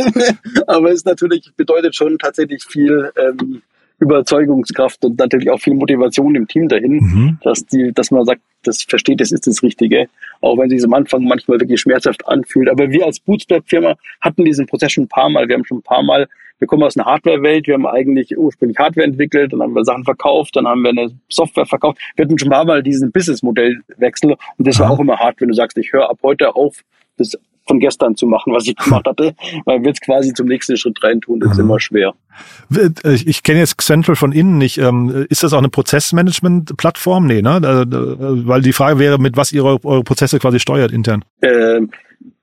aber 0.66 0.90
es 0.90 1.05
natürlich 1.05 1.50
bedeutet 1.57 1.96
schon 1.96 2.18
tatsächlich 2.18 2.64
viel 2.64 3.11
ähm, 3.16 3.62
Überzeugungskraft 4.02 5.04
und 5.04 5.18
natürlich 5.18 5.50
auch 5.50 5.60
viel 5.60 5.74
Motivation 5.74 6.34
im 6.34 6.48
Team 6.48 6.68
dahin, 6.68 6.92
mhm. 6.92 7.38
dass 7.42 7.64
die, 7.64 7.92
dass 7.92 8.10
man 8.10 8.24
sagt, 8.24 8.42
das 8.64 8.82
versteht, 8.82 9.20
das 9.20 9.32
ist 9.32 9.46
das 9.46 9.62
Richtige, 9.62 10.08
auch 10.40 10.58
wenn 10.58 10.68
sich 10.70 10.84
am 10.84 10.94
Anfang 10.94 11.24
manchmal 11.24 11.60
wirklich 11.60 11.80
schmerzhaft 11.80 12.26
anfühlt. 12.28 12.68
Aber 12.68 12.90
wir 12.90 13.06
als 13.06 13.20
Bootstrap-Firma 13.20 13.94
hatten 14.20 14.44
diesen 14.44 14.66
Prozess 14.66 14.92
schon 14.92 15.04
ein 15.04 15.08
paar 15.08 15.30
Mal. 15.30 15.48
Wir 15.48 15.54
haben 15.54 15.64
schon 15.64 15.78
ein 15.78 15.82
paar 15.82 16.02
Mal, 16.02 16.28
wir 16.58 16.68
kommen 16.68 16.82
aus 16.82 16.96
einer 16.96 17.06
Hardware-Welt, 17.06 17.66
wir 17.66 17.74
haben 17.74 17.86
eigentlich 17.86 18.36
ursprünglich 18.36 18.78
Hardware 18.78 19.06
entwickelt, 19.06 19.52
dann 19.52 19.62
haben 19.62 19.74
wir 19.74 19.84
Sachen 19.84 20.04
verkauft, 20.04 20.54
dann 20.54 20.66
haben 20.66 20.82
wir 20.82 20.90
eine 20.90 21.10
Software 21.28 21.66
verkauft. 21.66 21.98
Wir 22.16 22.24
hatten 22.24 22.38
schon 22.38 22.48
ein 22.48 22.52
paar 22.52 22.64
Mal 22.64 22.82
diesen 22.82 23.10
Business-Modellwechsel 23.10 24.36
und 24.58 24.66
das 24.66 24.78
war 24.78 24.90
auch 24.90 25.00
immer 25.00 25.18
hart, 25.18 25.40
wenn 25.40 25.48
du 25.48 25.54
sagst, 25.54 25.76
ich 25.78 25.92
höre 25.92 26.08
ab 26.08 26.18
heute 26.22 26.54
auf, 26.54 26.76
das 27.16 27.36
von 27.66 27.80
gestern 27.80 28.16
zu 28.16 28.26
machen, 28.26 28.52
was 28.52 28.66
ich 28.66 28.76
gemacht 28.76 29.06
hatte, 29.08 29.34
weil 29.64 29.80
wir 29.80 29.88
jetzt 29.88 30.02
quasi 30.02 30.32
zum 30.34 30.46
nächsten 30.46 30.76
Schritt 30.76 31.02
reintun, 31.02 31.40
das 31.40 31.52
ist 31.52 31.58
immer 31.58 31.80
schwer. 31.80 32.14
Ich, 33.04 33.26
ich 33.26 33.42
kenne 33.42 33.60
jetzt 33.60 33.80
Central 33.80 34.16
von 34.16 34.32
innen 34.32 34.58
nicht. 34.58 34.78
Ähm, 34.78 35.26
ist 35.28 35.42
das 35.42 35.52
auch 35.52 35.58
eine 35.58 35.68
Prozessmanagement-Plattform? 35.68 37.26
Nee, 37.26 37.42
ne? 37.42 37.60
Weil 37.60 38.62
die 38.62 38.72
Frage 38.72 38.98
wäre, 38.98 39.18
mit 39.18 39.36
was 39.36 39.52
ihr 39.52 39.64
eure 39.64 40.02
Prozesse 40.02 40.38
quasi 40.38 40.58
steuert 40.58 40.92
intern. 40.92 41.24
Ähm, 41.42 41.90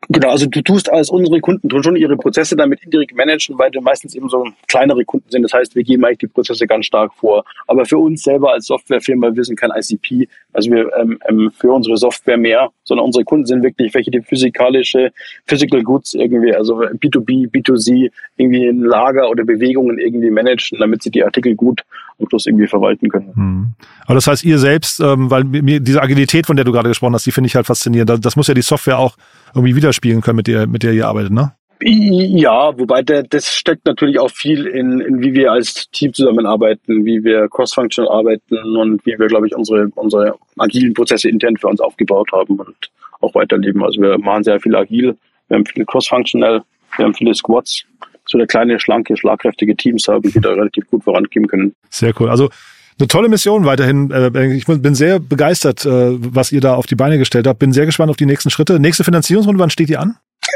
Genau, 0.08 0.30
also 0.30 0.48
du 0.48 0.62
tust 0.64 0.90
als 0.92 1.10
unsere 1.10 1.40
Kunden 1.40 1.70
schon 1.84 1.96
ihre 1.96 2.16
Prozesse 2.18 2.56
damit 2.56 2.82
indirekt 2.84 3.16
managen, 3.16 3.60
weil 3.60 3.70
du 3.70 3.80
meistens 3.80 4.16
eben 4.16 4.28
so 4.28 4.44
kleinere 4.68 5.06
Kunden 5.06 5.30
sind. 5.30 5.44
Das 5.44 5.54
heißt, 5.54 5.76
wir 5.76 5.84
geben 5.84 6.04
eigentlich 6.04 6.20
die 6.20 6.28
Prozesse 6.28 6.66
ganz 6.66 6.88
stark 6.88 7.14
vor. 7.14 7.44
Aber 7.68 7.86
für 7.86 7.98
uns 7.98 8.24
selber 8.24 8.54
als 8.54 8.66
Softwarefirma, 8.66 9.36
wir 9.36 9.44
sind 9.44 9.60
kein 9.60 9.70
ICP, 9.70 10.28
also 10.52 10.72
wir 10.72 10.92
ähm, 10.98 11.20
ähm, 11.28 11.52
für 11.56 11.72
unsere 11.72 11.96
Software 11.98 12.38
mehr, 12.38 12.70
sondern 12.86 13.06
unsere 13.06 13.24
Kunden 13.24 13.46
sind 13.46 13.62
wirklich 13.62 13.94
welche, 13.94 14.10
die 14.10 14.22
physikalische, 14.22 15.12
Physical 15.46 15.84
Goods 15.84 16.16
irgendwie, 16.16 16.56
also 16.56 16.80
B2B, 16.80 17.52
B2C, 17.52 18.10
irgendwie 18.38 18.66
in 18.66 18.82
Lager 18.82 19.30
oder 19.30 19.44
Bewegungen 19.80 19.98
irgendwie 19.98 20.30
managen, 20.30 20.80
damit 20.80 21.04
sie 21.04 21.12
die 21.12 21.24
Artikel 21.24 21.56
gut 21.56 21.82
am 22.20 22.28
Schluss 22.30 22.46
irgendwie 22.46 22.68
verwalten 22.68 23.10
können. 23.10 23.34
Hm. 23.34 23.74
Aber 24.06 24.16
das 24.16 24.28
heißt, 24.28 24.44
ihr 24.44 24.58
selbst, 24.60 25.00
ähm, 25.00 25.32
weil 25.32 25.44
mir 25.44 25.80
diese 25.80 26.02
Agilität, 26.02 26.46
von 26.46 26.56
der 26.56 26.66
du 26.66 26.72
gerade 26.72 26.90
gesprochen 26.90 27.14
hast, 27.14 27.26
die 27.26 27.32
finde 27.32 27.48
ich 27.48 27.56
halt 27.56 27.66
faszinierend. 27.66 28.26
Das 28.26 28.36
muss 28.36 28.48
ja 28.48 28.54
die 28.54 28.62
Software 28.62 29.00
auch 29.00 29.16
irgendwie 29.56 29.76
widerspiegeln 29.76 30.22
können, 30.22 30.38
mit 30.38 30.48
der, 30.48 30.68
mit 30.68 30.84
der 30.84 30.94
ihr 30.94 31.08
arbeitet, 31.08 31.32
ne? 31.32 31.54
Ja, 31.82 32.78
wobei 32.78 33.02
der, 33.04 33.24
das 33.24 33.56
steckt 33.56 33.86
natürlich 33.86 34.20
auch 34.20 34.32
viel 34.32 34.66
in, 34.66 35.00
in, 35.00 35.22
wie 35.22 35.34
wir 35.34 35.54
als 35.54 35.90
Team 35.92 36.14
zusammenarbeiten, 36.14 37.06
wie 37.06 37.24
wir 37.24 37.48
cross-functional 37.48 38.12
arbeiten 38.12 38.76
und 38.76 39.06
wie 39.06 39.18
wir, 39.18 39.28
glaube 39.28 39.48
ich, 39.48 39.56
unsere, 39.56 39.88
unsere 39.96 40.36
agilen 40.58 40.94
Prozesse 40.94 41.30
intern 41.30 41.56
für 41.56 41.68
uns 41.68 41.80
aufgebaut 41.80 42.34
haben 42.34 42.60
und 42.60 42.92
auch 43.22 43.34
weiterleben. 43.34 43.82
Also 43.82 44.02
wir 44.02 44.18
machen 44.18 44.44
sehr 44.44 44.60
viel 44.60 44.76
agil, 44.76 45.18
wir 45.48 45.56
haben 45.56 45.66
viel 45.66 45.86
cross-functional, 45.86 46.64
wir 46.98 47.06
haben 47.06 47.14
viele 47.14 47.34
Squads, 47.34 47.86
so 48.30 48.38
eine 48.38 48.48
kleine, 48.48 48.80
schlanke, 48.80 49.18
schlagkräftige 49.18 49.76
Teams 49.76 50.08
haben, 50.08 50.30
die 50.32 50.40
da 50.40 50.50
relativ 50.50 50.88
gut 50.88 51.04
vorangehen 51.04 51.48
können. 51.48 51.74
Sehr 51.90 52.14
cool. 52.20 52.30
Also 52.30 52.50
eine 53.00 53.08
tolle 53.08 53.30
Mission 53.30 53.66
weiterhin. 53.66 54.12
Äh, 54.12 54.56
ich 54.56 54.66
bin 54.66 54.96
sehr 54.96 55.20
begeistert, 55.20 55.86
äh, 55.86 55.90
was 55.90 56.52
ihr 56.52 56.62
da 56.62 56.76
auf 56.76 56.86
die 56.86 56.96
Beine 56.96 57.18
gestellt 57.18 57.48
habt. 57.48 57.60
Bin 57.60 57.72
sehr 57.72 57.86
gespannt 57.86 58.10
auf 58.10 58.18
die 58.18 58.26
nächsten 58.26 58.50
Schritte. 58.50 58.80
Nächste 58.80 59.04
Finanzierungsrunde, 59.04 59.60
wann 59.60 59.70
steht 59.70 59.90
die 59.90 59.98
an? 59.98 60.16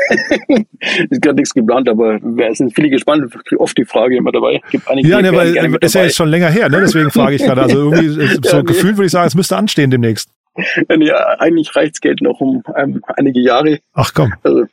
ist 1.09 1.21
gerade 1.21 1.35
nichts 1.35 1.53
geplant, 1.53 1.87
aber 1.89 2.19
es 2.49 2.57
sind 2.57 2.73
viele 2.73 2.89
gespannt. 2.89 3.33
Oft 3.57 3.77
die 3.77 3.85
Frage 3.85 4.17
immer 4.17 4.31
dabei. 4.31 4.61
Gibt 4.71 4.89
einige, 4.89 5.07
ja, 5.07 5.21
ne, 5.21 5.33
weil 5.33 5.55
äh, 5.55 5.77
ist 5.81 5.95
ja 5.95 6.03
jetzt 6.03 6.15
schon 6.15 6.29
länger 6.29 6.49
her, 6.49 6.69
ne? 6.69 6.81
Deswegen 6.81 7.11
frage 7.11 7.35
ich 7.35 7.43
gerade. 7.43 7.61
Also 7.61 7.91
irgendwie 7.91 8.09
so 8.43 8.57
ja, 8.57 8.57
nee. 8.57 8.63
Gefühl 8.63 8.97
würde 8.97 9.05
ich 9.05 9.11
sagen, 9.11 9.27
es 9.27 9.35
müsste 9.35 9.57
anstehen 9.57 9.91
demnächst. 9.91 10.29
Ja, 10.55 11.39
eigentlich 11.39 11.75
reicht 11.75 12.01
Geld 12.01 12.21
noch 12.21 12.39
um 12.39 12.63
ähm, 12.77 13.01
einige 13.07 13.39
Jahre. 13.39 13.79
Ach 13.93 14.13
komm. 14.13 14.33
Also, 14.43 14.59
ja, 14.59 14.65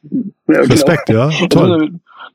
genau. 0.47 0.61
Respekt, 0.65 1.07
genau. 1.07 1.31
ja. 1.31 1.47
Toll. 1.49 1.73
Also, 1.73 1.87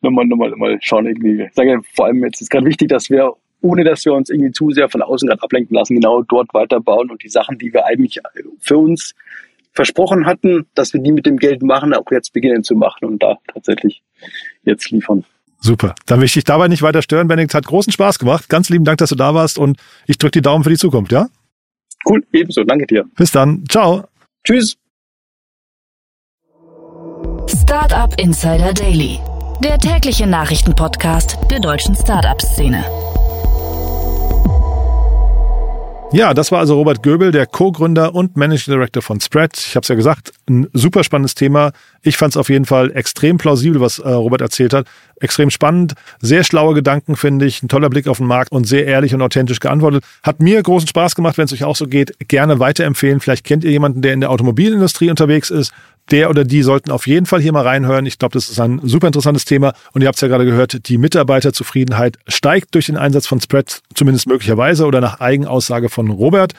nochmal, 0.01 0.25
nochmal, 0.25 0.49
nochmal 0.49 0.77
schauen 0.81 1.05
irgendwie. 1.05 1.43
Ich 1.43 1.53
sage 1.53 1.79
vor 1.93 2.05
allem 2.05 2.23
jetzt 2.23 2.41
ist 2.41 2.49
gerade 2.49 2.65
wichtig, 2.65 2.89
dass 2.89 3.10
wir 3.10 3.34
ohne 3.62 3.84
dass 3.84 4.05
wir 4.05 4.13
uns 4.13 4.29
irgendwie 4.29 4.51
zu 4.51 4.71
sehr 4.71 4.89
von 4.89 5.01
außen 5.01 5.27
gerade 5.27 5.41
ablenken 5.41 5.75
lassen, 5.75 5.95
genau 5.95 6.21
dort 6.21 6.53
weiterbauen 6.53 7.10
und 7.10 7.23
die 7.23 7.29
Sachen, 7.29 7.58
die 7.58 7.73
wir 7.73 7.86
eigentlich 7.86 8.19
für 8.60 8.77
uns 8.77 9.15
versprochen 9.73 10.25
hatten, 10.25 10.67
dass 10.75 10.93
wir 10.93 11.01
die 11.01 11.12
mit 11.12 11.25
dem 11.25 11.38
Geld 11.38 11.63
machen, 11.63 11.93
auch 11.93 12.10
jetzt 12.12 12.31
beginnen 12.31 12.63
zu 12.63 12.75
machen 12.75 13.05
und 13.05 13.23
da 13.23 13.38
tatsächlich 13.51 14.03
jetzt 14.63 14.89
liefern. 14.91 15.25
Super. 15.60 15.95
Dann 16.05 16.19
will 16.19 16.25
ich 16.25 16.34
dich 16.34 16.43
dabei 16.43 16.67
nicht 16.67 16.84
weiter 16.84 17.01
stören, 17.01 17.27
Benedikt. 17.27 17.55
Hat 17.55 17.65
großen 17.65 17.91
Spaß 17.91 18.19
gemacht. 18.19 18.49
Ganz 18.49 18.69
lieben 18.69 18.86
Dank, 18.86 18.99
dass 18.99 19.10
du 19.10 19.15
da 19.15 19.34
warst 19.34 19.58
und 19.58 19.77
ich 20.05 20.17
drücke 20.17 20.31
die 20.31 20.41
Daumen 20.41 20.63
für 20.63 20.69
die 20.69 20.77
Zukunft, 20.77 21.12
ja? 21.12 21.27
Cool, 22.08 22.24
ebenso. 22.32 22.63
Danke 22.63 22.86
dir. 22.88 23.06
Bis 23.15 23.32
dann. 23.32 23.63
Ciao. 23.70 24.04
Tschüss. 24.44 24.78
Startup 27.48 28.13
Insider 28.20 28.74
Daily 28.74 29.20
der 29.63 29.80
tägliche 29.80 30.28
Nachrichtenpodcast 30.28 31.38
der 31.50 31.60
deutschen 31.60 31.96
Startup-Szene. 31.96 32.84
Ja, 36.15 36.34
das 36.34 36.49
war 36.49 36.60
also 36.60 36.75
Robert 36.75 37.04
Göbel, 37.04 37.34
der 37.34 37.45
Co-Gründer 37.45 38.15
und 38.15 38.38
Managing 38.38 38.73
Director 38.73 39.04
von 39.04 39.19
Spread. 39.19 39.58
Ich 39.58 39.75
habe 39.75 39.82
es 39.82 39.89
ja 39.89 39.95
gesagt, 39.95 40.32
ein 40.47 40.65
super 40.71 41.04
spannendes 41.04 41.36
Thema. 41.36 41.73
Ich 42.04 42.15
fand 42.15 42.32
es 42.32 42.38
auf 42.38 42.47
jeden 42.47 42.63
Fall 42.63 42.95
extrem 42.95 43.38
plausibel, 43.38 43.82
was 43.82 43.99
äh, 43.99 44.08
Robert 44.08 44.39
erzählt 44.39 44.73
hat. 44.73 44.88
Extrem 45.19 45.49
spannend, 45.49 45.93
sehr 46.21 46.45
schlaue 46.45 46.73
Gedanken, 46.73 47.17
finde 47.17 47.45
ich, 47.45 47.62
ein 47.62 47.67
toller 47.67 47.89
Blick 47.89 48.08
auf 48.08 48.19
den 48.19 48.28
Markt 48.28 48.54
und 48.54 48.65
sehr 48.65 48.86
ehrlich 48.86 49.13
und 49.13 49.21
authentisch 49.21 49.60
geantwortet. 49.60 50.06
Hat 50.23 50.39
mir 50.39 50.63
großen 50.63 50.88
Spaß 50.88 51.15
gemacht, 51.15 51.38
wenn 51.38 51.45
es 51.45 51.54
euch 51.54 51.65
auch 51.65 51.75
so 51.75 51.86
geht. 51.86 52.15
Gerne 52.30 52.60
weiterempfehlen. 52.60 53.19
Vielleicht 53.19 53.43
kennt 53.43 53.65
ihr 53.65 53.71
jemanden, 53.71 54.01
der 54.01 54.13
in 54.13 54.21
der 54.21 54.32
Automobilindustrie 54.32 55.10
unterwegs 55.10 55.49
ist 55.49 55.73
der 56.12 56.30
oder 56.30 56.44
die 56.44 56.62
sollten 56.62 56.91
auf 56.91 57.08
jeden 57.08 57.26
Fall 57.26 57.41
hier 57.41 57.52
mal 57.52 57.63
reinhören. 57.63 58.06
Ich 58.06 58.20
glaube, 58.20 58.34
das 58.34 58.50
ist 58.50 58.60
ein 58.60 58.80
super 58.84 59.08
interessantes 59.08 59.46
Thema. 59.46 59.74
Und 59.94 60.02
ihr 60.02 60.08
habt 60.08 60.15
es 60.15 60.22
ja 60.22 60.28
gerade 60.28 60.46
gehört, 60.46 60.88
die 60.88 60.98
Mitarbeiterzufriedenheit 60.98 62.18
steigt 62.28 62.76
durch 62.76 62.88
den 62.88 62.98
Einsatz 62.98 63.28
von 63.28 63.41
Spread, 63.41 63.82
zumindest 63.94 64.28
möglicherweise 64.28 64.86
oder 64.86 65.02
nach 65.02 65.20
Eigenaussage 65.20 65.89
von 65.89 66.10
Robert. 66.10 66.54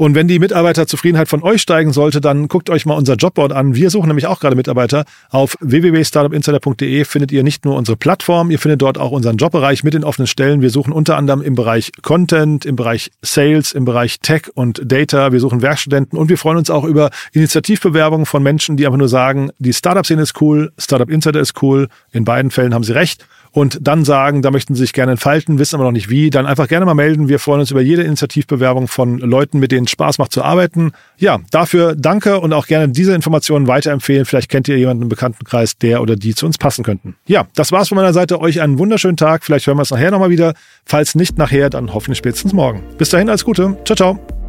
Und 0.00 0.14
wenn 0.14 0.28
die 0.28 0.38
Mitarbeiterzufriedenheit 0.38 1.28
von 1.28 1.42
euch 1.42 1.60
steigen 1.60 1.92
sollte, 1.92 2.22
dann 2.22 2.48
guckt 2.48 2.70
euch 2.70 2.86
mal 2.86 2.94
unser 2.94 3.16
Jobboard 3.16 3.52
an. 3.52 3.74
Wir 3.74 3.90
suchen 3.90 4.06
nämlich 4.06 4.26
auch 4.26 4.40
gerade 4.40 4.56
Mitarbeiter. 4.56 5.04
Auf 5.28 5.58
www.startupinsider.de 5.60 7.04
findet 7.04 7.32
ihr 7.32 7.42
nicht 7.42 7.66
nur 7.66 7.76
unsere 7.76 7.98
Plattform, 7.98 8.50
ihr 8.50 8.58
findet 8.58 8.80
dort 8.80 8.96
auch 8.96 9.10
unseren 9.10 9.36
Jobbereich 9.36 9.84
mit 9.84 9.92
den 9.92 10.02
offenen 10.02 10.26
Stellen. 10.26 10.62
Wir 10.62 10.70
suchen 10.70 10.94
unter 10.94 11.18
anderem 11.18 11.42
im 11.42 11.54
Bereich 11.54 11.92
Content, 12.00 12.64
im 12.64 12.76
Bereich 12.76 13.10
Sales, 13.20 13.72
im 13.72 13.84
Bereich 13.84 14.20
Tech 14.20 14.44
und 14.54 14.80
Data. 14.82 15.32
Wir 15.32 15.40
suchen 15.40 15.60
Werkstudenten 15.60 16.18
und 16.18 16.30
wir 16.30 16.38
freuen 16.38 16.56
uns 16.56 16.70
auch 16.70 16.84
über 16.84 17.10
Initiativbewerbungen 17.32 18.24
von 18.24 18.42
Menschen, 18.42 18.78
die 18.78 18.86
einfach 18.86 18.96
nur 18.96 19.08
sagen, 19.08 19.50
die 19.58 19.74
Startup-Szene 19.74 20.22
ist 20.22 20.40
cool, 20.40 20.72
Startup 20.78 21.10
Insider 21.10 21.40
ist 21.40 21.62
cool. 21.62 21.88
In 22.10 22.24
beiden 22.24 22.50
Fällen 22.50 22.72
haben 22.72 22.84
sie 22.84 22.92
recht 22.92 23.26
und 23.52 23.78
dann 23.82 24.04
sagen, 24.04 24.42
da 24.42 24.50
möchten 24.50 24.74
sie 24.74 24.82
sich 24.82 24.92
gerne 24.92 25.12
entfalten, 25.12 25.58
wissen 25.58 25.74
aber 25.74 25.84
noch 25.84 25.92
nicht 25.92 26.08
wie, 26.08 26.30
dann 26.30 26.46
einfach 26.46 26.68
gerne 26.68 26.86
mal 26.86 26.94
melden. 26.94 27.28
Wir 27.28 27.38
freuen 27.38 27.60
uns 27.60 27.70
über 27.70 27.80
jede 27.80 28.02
Initiativbewerbung 28.02 28.88
von 28.88 29.18
Leuten, 29.18 29.58
mit 29.58 29.72
denen 29.72 29.88
Spaß 29.90 30.18
macht 30.18 30.32
zu 30.32 30.42
arbeiten. 30.42 30.92
Ja, 31.18 31.38
dafür 31.50 31.94
danke 31.96 32.40
und 32.40 32.52
auch 32.52 32.66
gerne 32.66 32.88
diese 32.88 33.14
Informationen 33.14 33.66
weiterempfehlen. 33.66 34.24
Vielleicht 34.24 34.48
kennt 34.48 34.68
ihr 34.68 34.78
jemanden 34.78 35.04
im 35.04 35.08
Bekanntenkreis, 35.08 35.76
der 35.78 36.02
oder 36.02 36.16
die 36.16 36.34
zu 36.34 36.46
uns 36.46 36.58
passen 36.58 36.84
könnten. 36.84 37.16
Ja, 37.26 37.46
das 37.54 37.72
war's 37.72 37.88
von 37.88 37.96
meiner 37.96 38.12
Seite. 38.12 38.40
Euch 38.40 38.60
einen 38.60 38.78
wunderschönen 38.78 39.16
Tag. 39.16 39.44
Vielleicht 39.44 39.66
hören 39.66 39.76
wir 39.76 39.82
es 39.82 39.90
nachher 39.90 40.10
nochmal 40.10 40.30
wieder. 40.30 40.54
Falls 40.84 41.14
nicht 41.14 41.38
nachher, 41.38 41.70
dann 41.70 41.92
hoffentlich 41.92 42.18
spätestens 42.18 42.52
morgen. 42.52 42.82
Bis 42.98 43.10
dahin, 43.10 43.28
alles 43.28 43.44
Gute. 43.44 43.76
Ciao, 43.84 43.96
ciao. 43.96 44.39